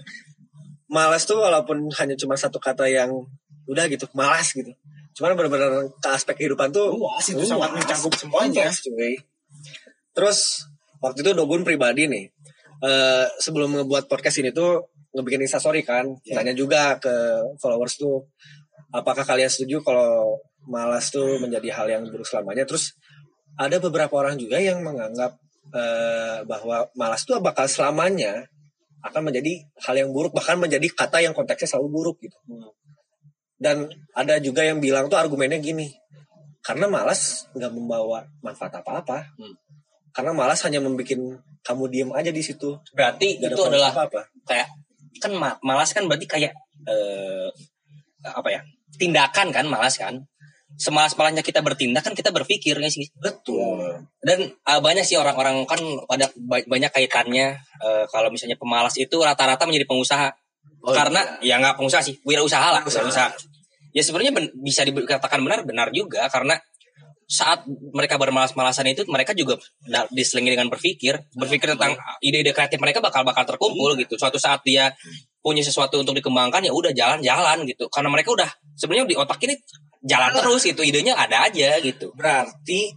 malas 0.92 1.24
tuh 1.24 1.40
walaupun 1.40 1.88
hanya 2.02 2.16
cuma 2.20 2.36
satu 2.36 2.60
kata 2.60 2.90
yang 2.90 3.10
udah 3.70 3.88
gitu 3.88 4.10
malas 4.12 4.52
gitu 4.52 4.68
cuman 5.12 5.36
benar-benar 5.36 5.88
ke 6.00 6.10
aspek 6.12 6.36
kehidupan 6.40 6.72
tuh 6.72 6.92
Luas, 6.96 7.24
itu 7.28 7.44
sangat 7.44 7.72
mencakup 7.76 8.12
semuanya. 8.16 8.68
luas, 8.68 8.80
cuy. 8.80 9.16
terus 10.12 10.40
waktu 11.00 11.20
itu 11.24 11.32
Dogun 11.32 11.64
pribadi 11.64 12.08
nih 12.08 12.26
eh, 12.84 13.26
sebelum 13.40 13.76
ngebuat 13.76 14.08
podcast 14.08 14.40
ini 14.40 14.52
tuh 14.52 14.88
ngebikin 15.12 15.44
instastory 15.44 15.84
kan 15.84 16.08
Ya. 16.24 16.40
tanya 16.40 16.52
juga 16.56 16.96
ke 17.00 17.12
followers 17.60 18.00
tuh 18.00 18.24
apakah 18.92 19.24
kalian 19.24 19.52
setuju 19.52 19.84
kalau 19.84 20.40
malas 20.68 21.12
tuh 21.12 21.40
menjadi 21.40 21.72
hal 21.76 21.88
yang 21.88 22.04
buruk 22.08 22.28
selamanya 22.28 22.64
terus 22.68 22.96
ada 23.56 23.80
beberapa 23.80 24.16
orang 24.16 24.40
juga 24.40 24.60
yang 24.60 24.80
menganggap 24.80 25.36
eh, 25.72 26.38
bahwa 26.46 26.88
malas 26.96 27.24
tuh 27.24 27.40
bakal 27.40 27.66
selamanya 27.68 28.46
akan 29.02 29.34
menjadi 29.34 29.66
hal 29.82 29.96
yang 29.98 30.10
buruk 30.14 30.36
bahkan 30.38 30.62
menjadi 30.62 30.86
kata 30.94 31.26
yang 31.26 31.34
konteksnya 31.34 31.76
selalu 31.78 31.90
buruk 31.90 32.18
gitu. 32.22 32.38
Dan 33.62 33.90
ada 34.18 34.38
juga 34.42 34.66
yang 34.66 34.78
bilang 34.82 35.10
tuh 35.10 35.18
argumennya 35.18 35.58
gini 35.62 35.90
karena 36.62 36.86
malas 36.86 37.50
nggak 37.58 37.72
membawa 37.74 38.22
manfaat 38.46 38.74
apa-apa. 38.78 39.26
Hmm. 39.38 39.56
karena 40.12 40.36
malas 40.36 40.60
hanya 40.68 40.84
membuat 40.84 41.08
kamu 41.64 41.84
diem 41.88 42.12
aja 42.12 42.36
di 42.36 42.44
situ. 42.44 42.76
Berarti 42.92 43.40
ada 43.40 43.56
itu 43.56 43.64
adalah 43.64 43.96
apa-apa. 43.96 44.28
kayak 44.44 44.68
kan 45.24 45.32
ma- 45.32 45.56
malas 45.64 45.96
kan 45.96 46.04
berarti 46.04 46.28
kayak 46.28 46.52
eh, 46.84 47.48
apa 48.28 48.50
ya 48.52 48.62
tindakan 49.00 49.56
kan 49.56 49.66
malas 49.72 49.96
kan 49.96 50.20
semalas 50.82 51.14
malasnya 51.14 51.46
kita 51.46 51.62
bertindak 51.62 52.02
kan 52.02 52.18
kita 52.18 52.34
berpikir 52.34 52.74
nggak 52.74 52.90
sih. 52.90 53.06
Betul. 53.22 54.02
Dan 54.26 54.50
eh, 54.50 54.80
banyak 54.82 55.06
sih 55.06 55.14
orang-orang 55.22 55.62
kan 55.70 55.78
pada 56.10 56.26
ba- 56.42 56.66
banyak 56.66 56.90
kaitannya. 56.90 57.54
Eh, 57.58 58.04
kalau 58.10 58.34
misalnya 58.34 58.58
pemalas 58.58 58.98
itu 58.98 59.14
rata-rata 59.22 59.70
menjadi 59.70 59.86
pengusaha. 59.86 60.34
Oh, 60.82 60.90
karena 60.98 61.22
ya 61.46 61.62
nggak 61.62 61.78
pengusaha 61.78 62.02
sih 62.02 62.18
wirausaha 62.26 62.74
lah 62.74 62.82
Wirausaha. 62.82 63.30
ya 63.94 64.02
sebenarnya 64.02 64.34
ben- 64.34 64.50
bisa 64.66 64.82
dikatakan 64.82 65.38
benar 65.46 65.62
benar 65.62 65.94
juga. 65.94 66.26
Karena 66.26 66.58
saat 67.30 67.64
mereka 67.96 68.18
bermalas-malasan 68.20 68.92
itu 68.92 69.06
mereka 69.08 69.32
juga 69.38 69.56
diselingi 70.12 70.52
dengan 70.58 70.68
berpikir. 70.68 71.16
Berpikir 71.38 71.78
tentang 71.78 71.96
ide-ide 72.20 72.52
kreatif 72.52 72.82
mereka 72.82 73.00
bakal 73.00 73.22
bakal 73.22 73.46
terkumpul 73.46 73.94
gitu. 73.96 74.18
Suatu 74.18 74.42
saat 74.42 74.66
dia 74.66 74.90
punya 75.42 75.66
sesuatu 75.66 75.98
untuk 75.98 76.14
dikembangkan 76.14 76.62
ya 76.62 76.72
udah 76.72 76.94
jalan-jalan 76.94 77.66
gitu 77.66 77.90
karena 77.90 78.10
mereka 78.14 78.30
udah 78.34 78.50
sebenarnya 78.78 79.10
di 79.10 79.18
otak 79.18 79.42
ini 79.44 79.58
jalan 80.06 80.32
terus 80.38 80.62
gitu 80.66 80.82
idenya 80.86 81.18
ada 81.18 81.50
aja 81.50 81.82
gitu 81.82 82.14
berarti 82.14 82.94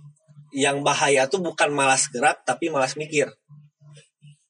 yang 0.55 0.85
bahaya 0.85 1.27
tuh 1.27 1.41
bukan 1.41 1.73
malas 1.73 2.07
gerak 2.13 2.45
tapi 2.45 2.69
malas 2.69 2.95
mikir 2.95 3.33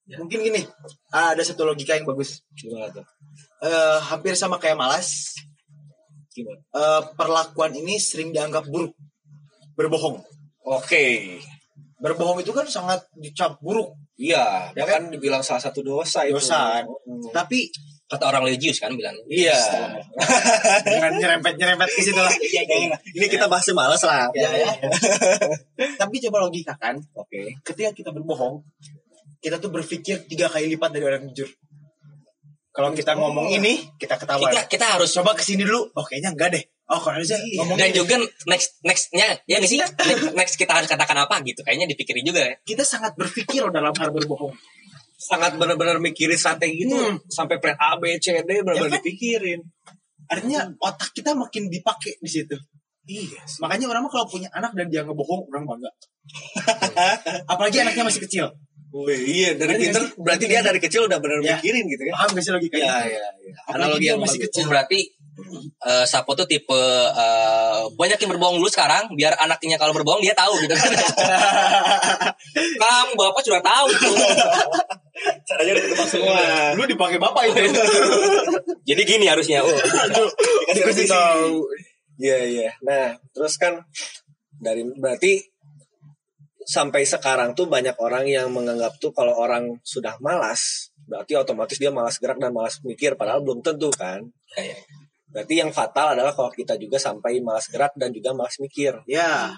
Mungkin 0.05 0.45
gini, 0.45 0.61
ada 1.09 1.41
satu 1.41 1.65
logika 1.65 1.97
yang 1.97 2.05
bagus. 2.05 2.45
gimana 2.53 2.93
tuh 2.93 3.09
eh, 3.65 3.99
hampir 4.05 4.37
sama 4.37 4.61
kayak 4.61 4.77
malas. 4.77 5.33
Gimana? 6.35 6.61
Eh, 6.61 7.03
perlakuan 7.17 7.73
ini 7.73 7.97
sering 7.97 8.35
dianggap 8.35 8.69
buruk, 8.69 8.93
berbohong. 9.79 10.21
Oke. 10.67 11.39
Berbohong 12.03 12.45
itu 12.45 12.53
kan 12.53 12.69
sangat 12.69 13.09
dicap 13.17 13.57
buruk, 13.65 13.97
Iya, 14.15 14.71
Ya 14.79 14.83
bahkan 14.87 15.11
dibilang 15.11 15.43
salah 15.43 15.59
satu 15.59 15.83
dosa 15.83 16.23
itu. 16.23 16.39
Dosa. 16.39 16.83
Hmm. 16.83 17.31
tapi 17.35 17.67
Kata 18.05 18.29
orang 18.29 18.45
religius 18.45 18.85
kan 18.85 18.93
bilang. 18.93 19.17
Iya. 19.27 19.57
dengan 20.87 21.17
nyerempet 21.17 21.57
nyerempet 21.57 21.89
ke 21.89 22.01
situ 22.05 22.21
lah. 22.21 22.29
Ini 23.17 23.27
kita 23.33 23.49
bahasnya 23.49 23.73
males 23.73 24.05
lah. 24.05 24.29
Ya, 24.37 24.53
ya. 24.53 24.71
tapi 26.01 26.21
coba 26.29 26.45
logikakan, 26.45 27.01
Oke. 27.17 27.57
ketika 27.65 27.91
kita 27.97 28.11
berbohong, 28.13 28.61
kita 29.41 29.57
tuh 29.57 29.73
berpikir 29.73 30.29
tiga 30.29 30.53
kali 30.53 30.77
lipat 30.77 30.93
dari 30.93 31.05
orang 31.09 31.33
jujur. 31.33 31.49
Kalau 32.75 32.93
kita 32.93 33.17
ngomong 33.17 33.49
ini, 33.49 33.83
kita 33.97 34.21
ketahuan. 34.21 34.53
Kita 34.53 34.63
kita 34.69 34.87
harus 34.99 35.09
Coba 35.09 35.33
ke 35.33 35.41
sini 35.41 35.65
dulu. 35.65 35.89
Oh 35.97 36.05
kayaknya 36.05 36.37
enggak 36.37 36.61
deh. 36.61 36.65
Oh 36.85 37.01
ngomong 37.01 37.81
dan 37.81 37.89
ini. 37.89 37.97
juga 37.97 38.15
next 38.45 38.77
nextnya 38.85 39.41
ya 39.49 39.57
nggak 39.57 39.71
sih 39.73 39.81
next, 39.81 39.97
next 40.37 40.55
kita 40.61 40.77
harus 40.77 40.85
katakan 40.85 41.17
apa 41.17 41.41
gitu 41.41 41.65
kayaknya 41.65 41.89
dipikirin 41.89 42.21
juga 42.21 42.45
ya 42.45 42.55
kita 42.61 42.85
sangat 42.85 43.17
berpikir 43.17 43.65
loh 43.65 43.73
dalam 43.73 43.93
hal 43.97 44.13
berbohong. 44.13 44.53
Sangat 45.17 45.57
benar-benar 45.57 45.97
mikirin 45.99 46.37
strategi 46.37 46.85
itu 46.85 46.93
Hmm. 46.93 47.17
sampai 47.25 47.57
plan 47.57 47.73
A, 47.81 47.97
B, 47.97 48.13
C, 48.21 48.35
D 48.35 48.37
Ya 48.37 48.61
kan? 48.61 48.69
benar-benar 48.69 49.01
dipikirin. 49.01 49.65
Artinya 50.29 50.69
otak 50.77 51.13
kita 51.13 51.33
makin 51.33 51.73
dipakai 51.73 52.21
di 52.21 52.29
situ. 52.29 52.53
Iya. 53.05 53.41
Makanya 53.61 53.89
orang 53.89 54.05
mah 54.05 54.13
kalau 54.13 54.29
punya 54.29 54.49
anak 54.53 54.77
dan 54.77 54.93
dia 54.93 55.01
ngebohong, 55.05 55.49
orang 55.49 55.65
bangga. 55.65 55.89
Apalagi 57.53 57.81
anaknya 57.81 58.05
masih 58.05 58.23
kecil. 58.25 58.47
Wih, 58.95 59.19
iya 59.27 59.51
dari 59.59 59.75
pinter 59.75 60.07
berarti 60.15 60.45
dia 60.47 60.63
dari 60.63 60.79
kecil 60.79 61.11
udah 61.11 61.19
benar 61.19 61.43
Ya. 61.43 61.59
mikirin 61.59 61.83
gitu 61.89 62.03
kan. 62.07 62.15
Paham 62.15 62.31
gak 62.39 62.43
sih 62.47 62.53
logikanya? 62.55 62.85
Iya, 62.85 62.97
iya, 63.11 63.29
iya. 63.43 63.55
Analogi 63.75 64.07
yang 64.07 64.21
masih 64.23 64.39
bagus. 64.39 64.47
kecil. 64.53 64.65
Oh, 64.65 64.71
berarti 64.71 64.99
eh, 65.85 66.05
Sapo 66.07 66.33
tuh 66.39 66.47
tipe 66.47 66.81
eh, 67.11 67.83
banyak 67.95 68.19
yang 68.19 68.31
berbohong 68.37 68.59
dulu 68.63 68.71
sekarang 68.71 69.11
biar 69.15 69.35
anaknya 69.39 69.77
kalau 69.77 69.93
berbohong 69.95 70.23
dia 70.23 70.35
tahu 70.37 70.59
gitu 70.63 70.75
kan 70.75 70.93
kamu 72.83 73.13
bapak 73.19 73.43
sudah 73.43 73.63
tahu 73.63 73.87
gitu. 73.95 74.15
Caranya 75.47 75.71
udah 75.79 75.85
ketebak 75.87 76.09
semua. 76.11 76.43
Lu 76.75 76.83
dipakai 76.85 77.19
bapak 77.23 77.43
itu. 77.49 77.61
jadi 78.93 79.03
gini 79.07 79.27
harusnya 79.31 79.63
oh 79.63 79.73
Dikasih 80.75 81.07
tahu. 81.07 81.65
Iya, 82.19 82.39
iya. 82.47 82.71
Nah, 82.83 83.19
terus 83.35 83.59
kan 83.59 83.83
dari 84.59 84.87
berarti 84.87 85.43
sampai 86.65 87.05
sekarang 87.05 87.53
tuh 87.53 87.69
banyak 87.69 87.95
orang 88.01 88.25
yang 88.25 88.49
menganggap 88.55 88.97
tuh 89.03 89.13
kalau 89.13 89.35
orang 89.37 89.77
sudah 89.85 90.17
malas, 90.23 90.95
berarti 91.05 91.37
otomatis 91.37 91.77
dia 91.77 91.93
malas 91.93 92.17
gerak 92.23 92.41
dan 92.41 92.55
malas 92.55 92.81
mikir 92.87 93.19
padahal 93.19 93.43
belum 93.43 93.61
tentu 93.61 93.91
kan. 93.93 94.23
Kayak, 94.55 94.79
Berarti 95.35 95.55
yang 95.59 95.75
fatal 95.75 96.15
adalah 96.15 96.31
kalau 96.31 96.47
kita 96.49 96.79
juga 96.79 96.95
sampai 96.95 97.43
malas 97.43 97.67
gerak 97.67 97.91
dan 97.99 98.15
juga 98.15 98.31
malas 98.31 98.55
mikir. 98.63 99.03
Ya, 99.11 99.51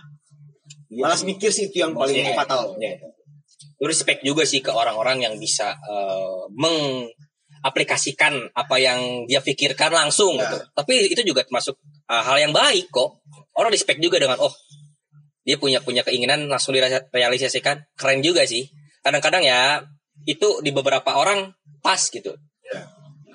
Iya 0.89 1.03
malas 1.05 1.21
mikir 1.23 1.53
sih 1.53 1.69
itu 1.69 1.85
yang 1.85 1.93
paling 1.93 2.17
Iya. 2.17 2.33
fatal. 2.33 2.75
Iya. 2.81 2.97
lu 3.77 3.93
respect 3.93 4.25
juga 4.25 4.41
sih 4.49 4.65
ke 4.65 4.73
orang-orang 4.73 5.21
yang 5.21 5.35
bisa 5.37 5.77
eh, 5.77 6.43
mengaplikasikan 6.57 8.49
apa 8.57 8.77
yang 8.81 9.29
dia 9.29 9.45
pikirkan 9.45 9.93
langsung 9.93 10.41
Ya. 10.41 10.49
gitu. 10.49 10.59
Tapi 10.73 11.13
itu 11.13 11.21
juga 11.29 11.45
termasuk 11.45 11.77
eh, 12.09 12.23
hal 12.25 12.41
yang 12.41 12.57
baik 12.57 12.89
kok. 12.89 13.21
Orang 13.53 13.69
respect 13.69 14.01
juga 14.01 14.17
dengan 14.17 14.41
oh 14.41 14.53
dia 15.45 15.61
punya 15.61 15.85
punya 15.85 16.01
keinginan 16.03 16.49
langsung 16.49 16.73
direalisasikan. 16.73 17.85
Keren 17.95 18.25
juga 18.25 18.49
sih. 18.49 18.65
Kadang-kadang 19.05 19.45
ya 19.45 19.85
itu 20.25 20.65
di 20.65 20.73
beberapa 20.73 21.13
orang 21.21 21.53
pas 21.85 22.01
gitu. 22.01 22.33
Ya. 22.65 22.81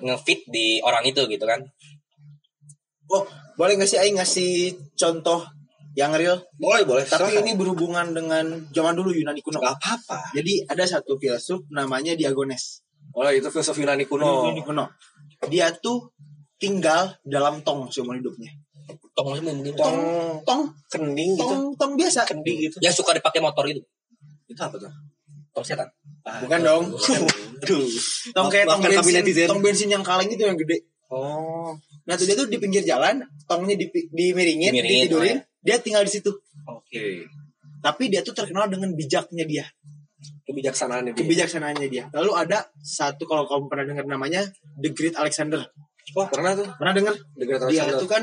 Ngefit 0.02 0.50
di 0.50 0.82
orang 0.82 1.06
itu 1.06 1.22
gitu 1.30 1.46
kan. 1.46 1.62
Oh, 3.12 3.24
boleh 3.60 3.76
gak 3.76 3.90
sih 3.92 4.00
Aing 4.00 4.16
ngasih 4.16 4.72
contoh 4.96 5.44
yang 5.92 6.16
real? 6.16 6.40
Boleh, 6.56 6.88
boleh. 6.88 7.04
Tapi 7.04 7.28
silakan. 7.28 7.44
ini 7.44 7.52
berhubungan 7.52 8.06
dengan 8.16 8.44
zaman 8.72 8.96
dulu 8.96 9.12
Yunani 9.12 9.44
kuno. 9.44 9.60
nggak 9.60 9.76
apa-apa. 9.76 10.32
Jadi 10.32 10.64
ada 10.64 10.84
satu 10.88 11.20
filsuf 11.20 11.68
namanya 11.68 12.16
Diagones. 12.16 12.80
Oh, 13.12 13.28
itu 13.28 13.52
filsuf 13.52 13.76
Yunani 13.76 14.08
kuno. 14.08 14.48
Yunani 14.48 14.64
kuno. 14.64 14.88
Dia 15.52 15.68
tuh 15.76 16.16
tinggal 16.56 17.20
dalam 17.20 17.60
tong 17.60 17.92
seumur 17.92 18.16
hidupnya. 18.16 18.48
Tong 19.12 19.36
mungkin 19.36 19.76
Tong 19.76 19.98
Tong, 20.48 20.62
kening 20.88 21.36
gitu. 21.36 21.44
tong, 21.44 21.64
tong 21.76 21.92
biasa. 22.00 22.24
Kendi 22.24 22.72
gitu. 22.72 22.80
yang 22.80 22.94
suka 22.96 23.12
dipakai 23.12 23.44
motor 23.44 23.68
itu. 23.68 23.84
Itu 24.48 24.60
apa 24.64 24.80
tuh? 24.80 24.88
Tong 25.52 25.64
setan. 25.68 25.92
Bukan 26.24 26.60
dong. 26.64 26.84
Aduh. 27.60 27.84
Tong 28.32 28.48
kayak 28.48 28.64
tong 28.72 28.80
bensin, 28.80 29.44
tong 29.44 29.60
bensin 29.60 29.88
yang 29.92 30.00
kaleng 30.00 30.32
itu 30.32 30.40
yang 30.40 30.56
gede. 30.56 30.88
Oh. 31.12 31.76
Nah 32.02 32.14
tuh 32.18 32.26
dia 32.26 32.34
tuh 32.34 32.48
di 32.50 32.58
pinggir 32.58 32.82
jalan, 32.82 33.22
tongnya 33.46 33.78
di, 33.78 33.86
dimiringin, 33.90 34.74
Dimiringin, 34.74 35.06
ditidurin, 35.06 35.38
oh 35.38 35.42
dia 35.62 35.76
tinggal 35.78 36.02
di 36.02 36.12
situ. 36.12 36.30
Oke. 36.66 37.26
Tapi 37.78 38.10
dia 38.10 38.22
tuh 38.22 38.34
terkenal 38.34 38.66
dengan 38.66 38.94
bijaknya 38.94 39.42
dia, 39.42 39.64
Kebijaksanaan 40.42 41.10
dia. 41.10 41.14
kebijaksanaannya 41.14 41.86
dia. 41.86 42.04
Lalu 42.14 42.30
ada 42.34 42.66
satu 42.78 43.26
kalau 43.26 43.46
kamu 43.46 43.66
pernah 43.70 43.84
dengar 43.86 44.06
namanya 44.06 44.42
The 44.78 44.90
Great 44.90 45.14
Alexander. 45.14 45.62
Wah, 46.14 46.26
pernah 46.26 46.54
tuh. 46.54 46.66
Pernah 46.78 46.94
dengar? 46.94 47.14
The 47.38 47.44
Great 47.46 47.62
Dia 47.70 47.86
Alexander. 47.86 47.98
itu 47.98 48.06
kan 48.10 48.22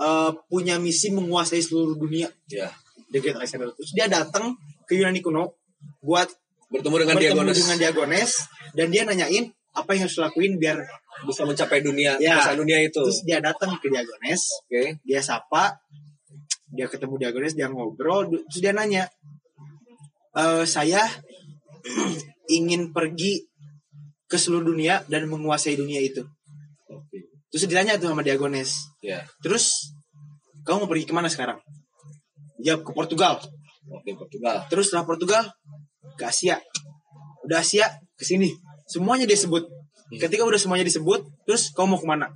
eh, 0.00 0.30
punya 0.48 0.76
misi 0.76 1.12
menguasai 1.12 1.60
seluruh 1.60 1.96
dunia. 1.96 2.28
Iya. 2.48 2.68
The 3.08 3.18
Great 3.20 3.36
Alexander. 3.36 3.72
Terus 3.72 3.90
dia 3.92 4.06
datang 4.08 4.56
ke 4.84 4.96
Yunani 4.96 5.20
kuno 5.20 5.56
buat 6.00 6.28
Bertemu 6.68 6.96
dengan 7.00 7.14
bertemu 7.16 7.32
Diagones. 7.44 7.56
dengan 7.60 7.76
Diagones 7.78 8.30
dan 8.72 8.86
dia 8.88 9.02
nanyain 9.04 9.44
apa 9.74 9.90
yang 9.92 10.06
harus 10.06 10.18
lakuin 10.18 10.54
biar 10.56 10.78
bisa 11.26 11.42
mencapai 11.42 11.82
dunia, 11.82 12.14
Ya. 12.18 12.38
dunia 12.54 12.78
itu. 12.80 12.98
terus 13.02 13.22
dia 13.22 13.38
datang 13.38 13.74
ke 13.76 13.86
Diagones 13.86 14.42
Oke. 14.66 14.98
dia 15.02 15.18
sapa 15.18 15.74
dia 16.70 16.86
ketemu 16.86 17.14
Diagones 17.18 17.54
dia 17.54 17.66
ngobrol 17.66 18.26
terus 18.30 18.60
dia 18.60 18.70
nanya 18.70 19.06
"Eh, 20.32 20.64
saya 20.64 21.02
ingin 22.50 22.90
pergi 22.90 23.46
ke 24.26 24.36
seluruh 24.36 24.66
dunia 24.66 25.02
dan 25.06 25.26
menguasai 25.26 25.74
dunia 25.74 25.98
itu 25.98 26.22
Oke. 26.88 27.30
terus 27.48 27.66
ditanya 27.66 27.94
tuh 27.96 28.10
sama 28.10 28.22
Diagones 28.22 28.74
Ya. 29.00 29.22
terus 29.38 29.94
kamu 30.64 30.84
mau 30.84 30.90
pergi 30.90 31.06
ke 31.06 31.14
mana 31.14 31.28
sekarang 31.28 31.58
dia 32.58 32.78
ke 32.78 32.90
Portugal 32.90 33.38
Oke, 33.86 34.16
Portugal. 34.16 34.64
terus 34.66 34.88
setelah 34.88 35.04
Portugal 35.04 35.44
ke 36.16 36.24
Asia 36.24 36.56
udah 37.44 37.60
Asia 37.60 37.86
ke 38.16 38.24
sini 38.24 38.48
semuanya 38.88 39.26
disebut. 39.28 39.64
Ketika 40.14 40.44
udah 40.44 40.60
semuanya 40.60 40.84
disebut 40.86 41.24
terus 41.48 41.72
kamu 41.72 41.96
mau 41.96 41.98
ke 41.98 42.06
mana? 42.06 42.26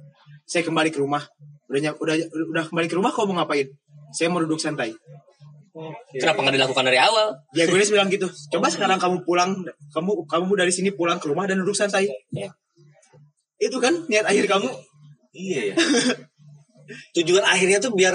Saya 0.48 0.64
kembali 0.64 0.88
ke 0.90 0.98
rumah. 0.98 1.22
Udah 1.68 1.94
udah 2.00 2.14
udah 2.32 2.64
kembali 2.72 2.88
ke 2.88 2.96
rumah 2.96 3.12
kamu 3.12 3.32
mau 3.32 3.44
ngapain? 3.44 3.68
Saya 4.16 4.32
mau 4.32 4.40
duduk 4.40 4.56
santai. 4.58 4.96
Kenapa 6.10 6.42
nggak 6.42 6.56
dilakukan 6.58 6.84
dari 6.90 6.98
awal? 6.98 7.38
Diagonis 7.54 7.92
bilang 7.92 8.10
gitu. 8.10 8.26
Coba 8.50 8.66
sekarang 8.72 8.98
kamu 8.98 9.22
pulang 9.22 9.62
kamu 9.94 10.26
kamu 10.26 10.52
dari 10.58 10.72
sini 10.74 10.90
pulang 10.90 11.22
ke 11.22 11.30
rumah 11.30 11.46
dan 11.46 11.60
duduk 11.62 11.76
santai. 11.76 12.08
Ya. 12.34 12.50
itu 13.58 13.74
kan 13.82 13.90
niat 14.06 14.22
akhir 14.22 14.46
kamu. 14.46 14.70
Iya 15.34 15.60
ya. 15.70 15.74
Tujuan 17.20 17.44
akhirnya 17.44 17.78
tuh 17.82 17.92
biar 17.92 18.14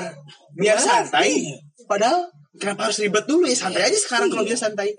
biar 0.55 0.79
Iya. 0.79 0.83
santai 0.83 1.29
padahal 1.85 2.31
kenapa 2.57 2.89
harus 2.89 2.99
ribet 3.03 3.27
dulu 3.27 3.45
ya? 3.47 3.55
Santai 3.55 3.91
aja 3.91 3.97
sekarang 3.99 4.31
kalau 4.31 4.47
bisa 4.47 4.55
santai 4.55 4.95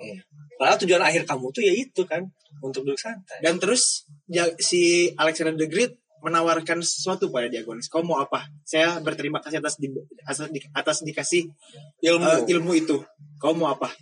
Padahal 0.54 0.78
tujuan 0.80 1.02
akhir 1.02 1.22
kamu 1.24 1.46
tuh 1.50 1.62
ya 1.62 1.72
itu 1.72 2.02
kan 2.04 2.22
untuk 2.60 2.82
duduk 2.82 2.96
santai. 2.96 3.42
Dan 3.42 3.58
terus 3.58 4.06
ya, 4.26 4.46
si 4.56 5.10
Alexander 5.14 5.54
the 5.54 5.66
Great 5.66 5.92
menawarkan 6.24 6.80
sesuatu 6.80 7.28
pada 7.28 7.52
Diagonis. 7.52 7.86
Kau 7.86 8.00
mau 8.00 8.16
apa? 8.16 8.48
Saya 8.64 8.96
berterima 8.98 9.44
kasih 9.44 9.60
atas 9.60 9.76
di, 9.76 9.92
atas, 10.24 10.48
di- 10.48 10.64
atas 10.72 10.96
dikasih 11.04 11.52
Ilmu. 12.00 12.24
eh, 12.24 12.40
ilmu 12.48 12.72
itu. 12.72 12.96
Kau 13.36 13.52
mau 13.52 13.68
apa? 13.68 13.92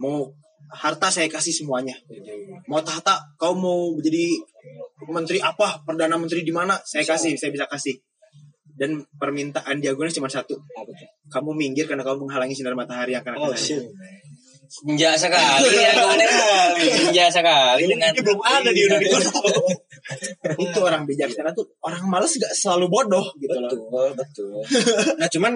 Mau 0.00 0.32
harta 0.72 1.12
saya 1.12 1.28
kasih 1.28 1.52
semuanya. 1.52 1.92
Mau 2.64 2.80
tahta, 2.80 3.20
kau 3.36 3.52
mau 3.52 3.92
jadi 4.00 4.24
menteri 5.04 5.36
apa? 5.38 5.84
Perdana 5.84 6.16
menteri 6.16 6.40
di 6.40 6.50
mana? 6.50 6.80
Saya 6.80 7.04
kasih, 7.04 7.36
saya 7.36 7.52
bisa 7.52 7.68
kasih. 7.68 8.00
Dan 8.76 9.04
permintaan 9.16 9.76
Diagonis 9.76 10.12
cuma 10.12 10.28
satu. 10.28 10.56
Kamu 11.28 11.52
minggir 11.52 11.84
karena 11.84 12.00
kamu 12.00 12.24
menghalangi 12.24 12.52
sinar 12.52 12.72
matahari 12.72 13.12
yang 13.12 13.20
akan 13.20 13.36
Oh. 13.36 13.52
Senja 14.66 15.14
sekali 15.14 15.70
ya 15.74 15.90
kemarin. 15.96 16.28
Senja 16.78 17.26
sekali 17.30 17.84
dengan 17.86 18.10
Ini 18.12 18.20
belum 18.22 18.40
ada 18.42 18.70
di 18.70 18.82
kuno. 18.86 19.32
itu 20.62 20.78
orang 20.78 21.02
bijaksana 21.02 21.50
tuh 21.50 21.66
orang 21.82 22.06
malas 22.06 22.38
gak 22.38 22.54
selalu 22.54 22.86
bodoh 22.86 23.26
gitu 23.42 23.58
loh. 23.58 23.70
betul, 23.70 24.08
betul. 24.14 24.50
Nah, 25.20 25.28
cuman 25.30 25.52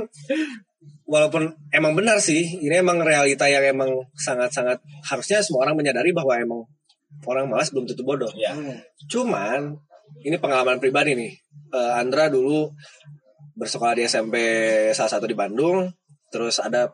walaupun 1.07 1.55
emang 1.71 1.95
benar 1.95 2.19
sih, 2.19 2.59
ini 2.63 2.75
emang 2.83 3.03
realita 3.03 3.47
yang 3.47 3.63
emang 3.67 4.11
sangat-sangat 4.19 4.83
harusnya 5.07 5.43
semua 5.43 5.67
orang 5.67 5.79
menyadari 5.79 6.11
bahwa 6.11 6.35
emang 6.39 6.61
orang 7.27 7.47
malas 7.51 7.71
belum 7.71 7.87
tentu 7.87 8.03
bodoh. 8.03 8.31
Ya. 8.35 8.55
Cuman 9.11 9.79
ini 10.27 10.37
pengalaman 10.39 10.83
pribadi 10.83 11.15
nih. 11.15 11.33
Eh, 11.71 11.93
Andra 11.95 12.27
dulu 12.27 12.71
bersekolah 13.55 13.95
di 13.99 14.03
SMP 14.07 14.35
salah 14.97 15.11
satu 15.11 15.27
di 15.31 15.37
Bandung, 15.37 15.87
terus 16.33 16.59
ada 16.59 16.91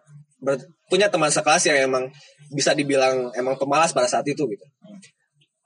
punya 0.87 1.09
teman 1.09 1.33
sekelas 1.33 1.65
yang 1.73 1.89
emang 1.91 2.05
bisa 2.53 2.77
dibilang 2.77 3.33
emang 3.35 3.57
pemalas 3.57 3.97
pada 3.97 4.07
saat 4.07 4.29
itu 4.29 4.45
gitu. 4.47 4.67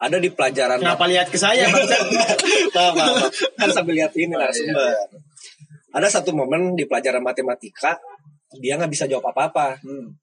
ada 0.00 0.16
di 0.16 0.30
pelajaran 0.33 0.80
Kenapa 0.80 1.04
lihat 1.11 1.28
ke 1.28 1.37
saya 1.37 1.68
Bang? 1.68 1.85
Maaf, 2.76 2.92
maaf, 2.94 3.14
maaf. 3.20 3.33
kan 3.59 3.68
sambil 3.74 3.98
lihat 3.98 4.14
ini 4.16 4.33
Oh, 4.33 4.40
narasumber. 4.40 4.94
Ada 5.90 6.09
satu 6.22 6.30
momen 6.33 6.78
di 6.78 6.87
pelajaran 6.87 7.20
matematika 7.20 7.98
dia 8.59 8.74
nggak 8.74 8.90
bisa 8.90 9.06
jawab 9.06 9.30
apa-apa. 9.30 9.78
Hmm. 9.83 10.18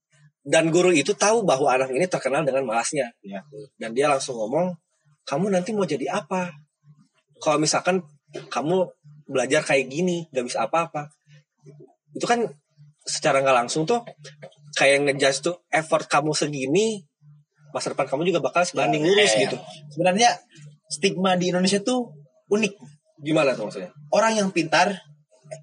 Dan 0.47 0.71
guru 0.71 0.95
itu 0.95 1.11
tahu 1.11 1.43
bahwa 1.43 1.75
anak 1.75 1.91
ini 1.91 2.07
terkenal 2.07 2.43
dengan 2.43 2.63
malasnya. 2.63 3.11
Iya. 3.19 3.43
Dan 3.75 3.91
dia 3.91 4.07
langsung 4.07 4.39
ngomong, 4.39 4.75
kamu 5.27 5.51
nanti 5.51 5.75
mau 5.75 5.83
jadi 5.83 6.07
apa? 6.07 6.55
Kalau 7.43 7.59
misalkan 7.59 7.99
kamu 8.47 8.87
belajar 9.27 9.59
kayak 9.63 9.91
gini, 9.91 10.23
gak 10.31 10.47
bisa 10.47 10.63
apa-apa. 10.63 11.11
Itu 12.15 12.23
kan 12.23 12.47
secara 13.07 13.39
nggak 13.39 13.57
langsung 13.65 13.87
tuh 13.87 14.03
kayak 14.75 15.07
ngejudge 15.07 15.39
tuh 15.41 15.55
effort 15.71 16.05
kamu 16.05 16.35
segini, 16.35 17.01
masa 17.71 17.95
depan 17.95 18.05
kamu 18.05 18.29
juga 18.29 18.43
bakal 18.43 18.61
sebanding 18.61 19.01
lurus 19.01 19.31
Iya, 19.31 19.33
iya. 19.33 19.43
gitu. 19.49 19.57
Sebenarnya 19.95 20.29
stigma 20.87 21.33
di 21.33 21.49
Indonesia 21.49 21.79
tuh 21.81 22.11
unik. 22.51 22.73
Gimana 23.23 23.57
tuh 23.57 23.65
maksudnya? 23.65 23.89
Orang 24.13 24.37
yang 24.37 24.53
pintar, 24.53 24.93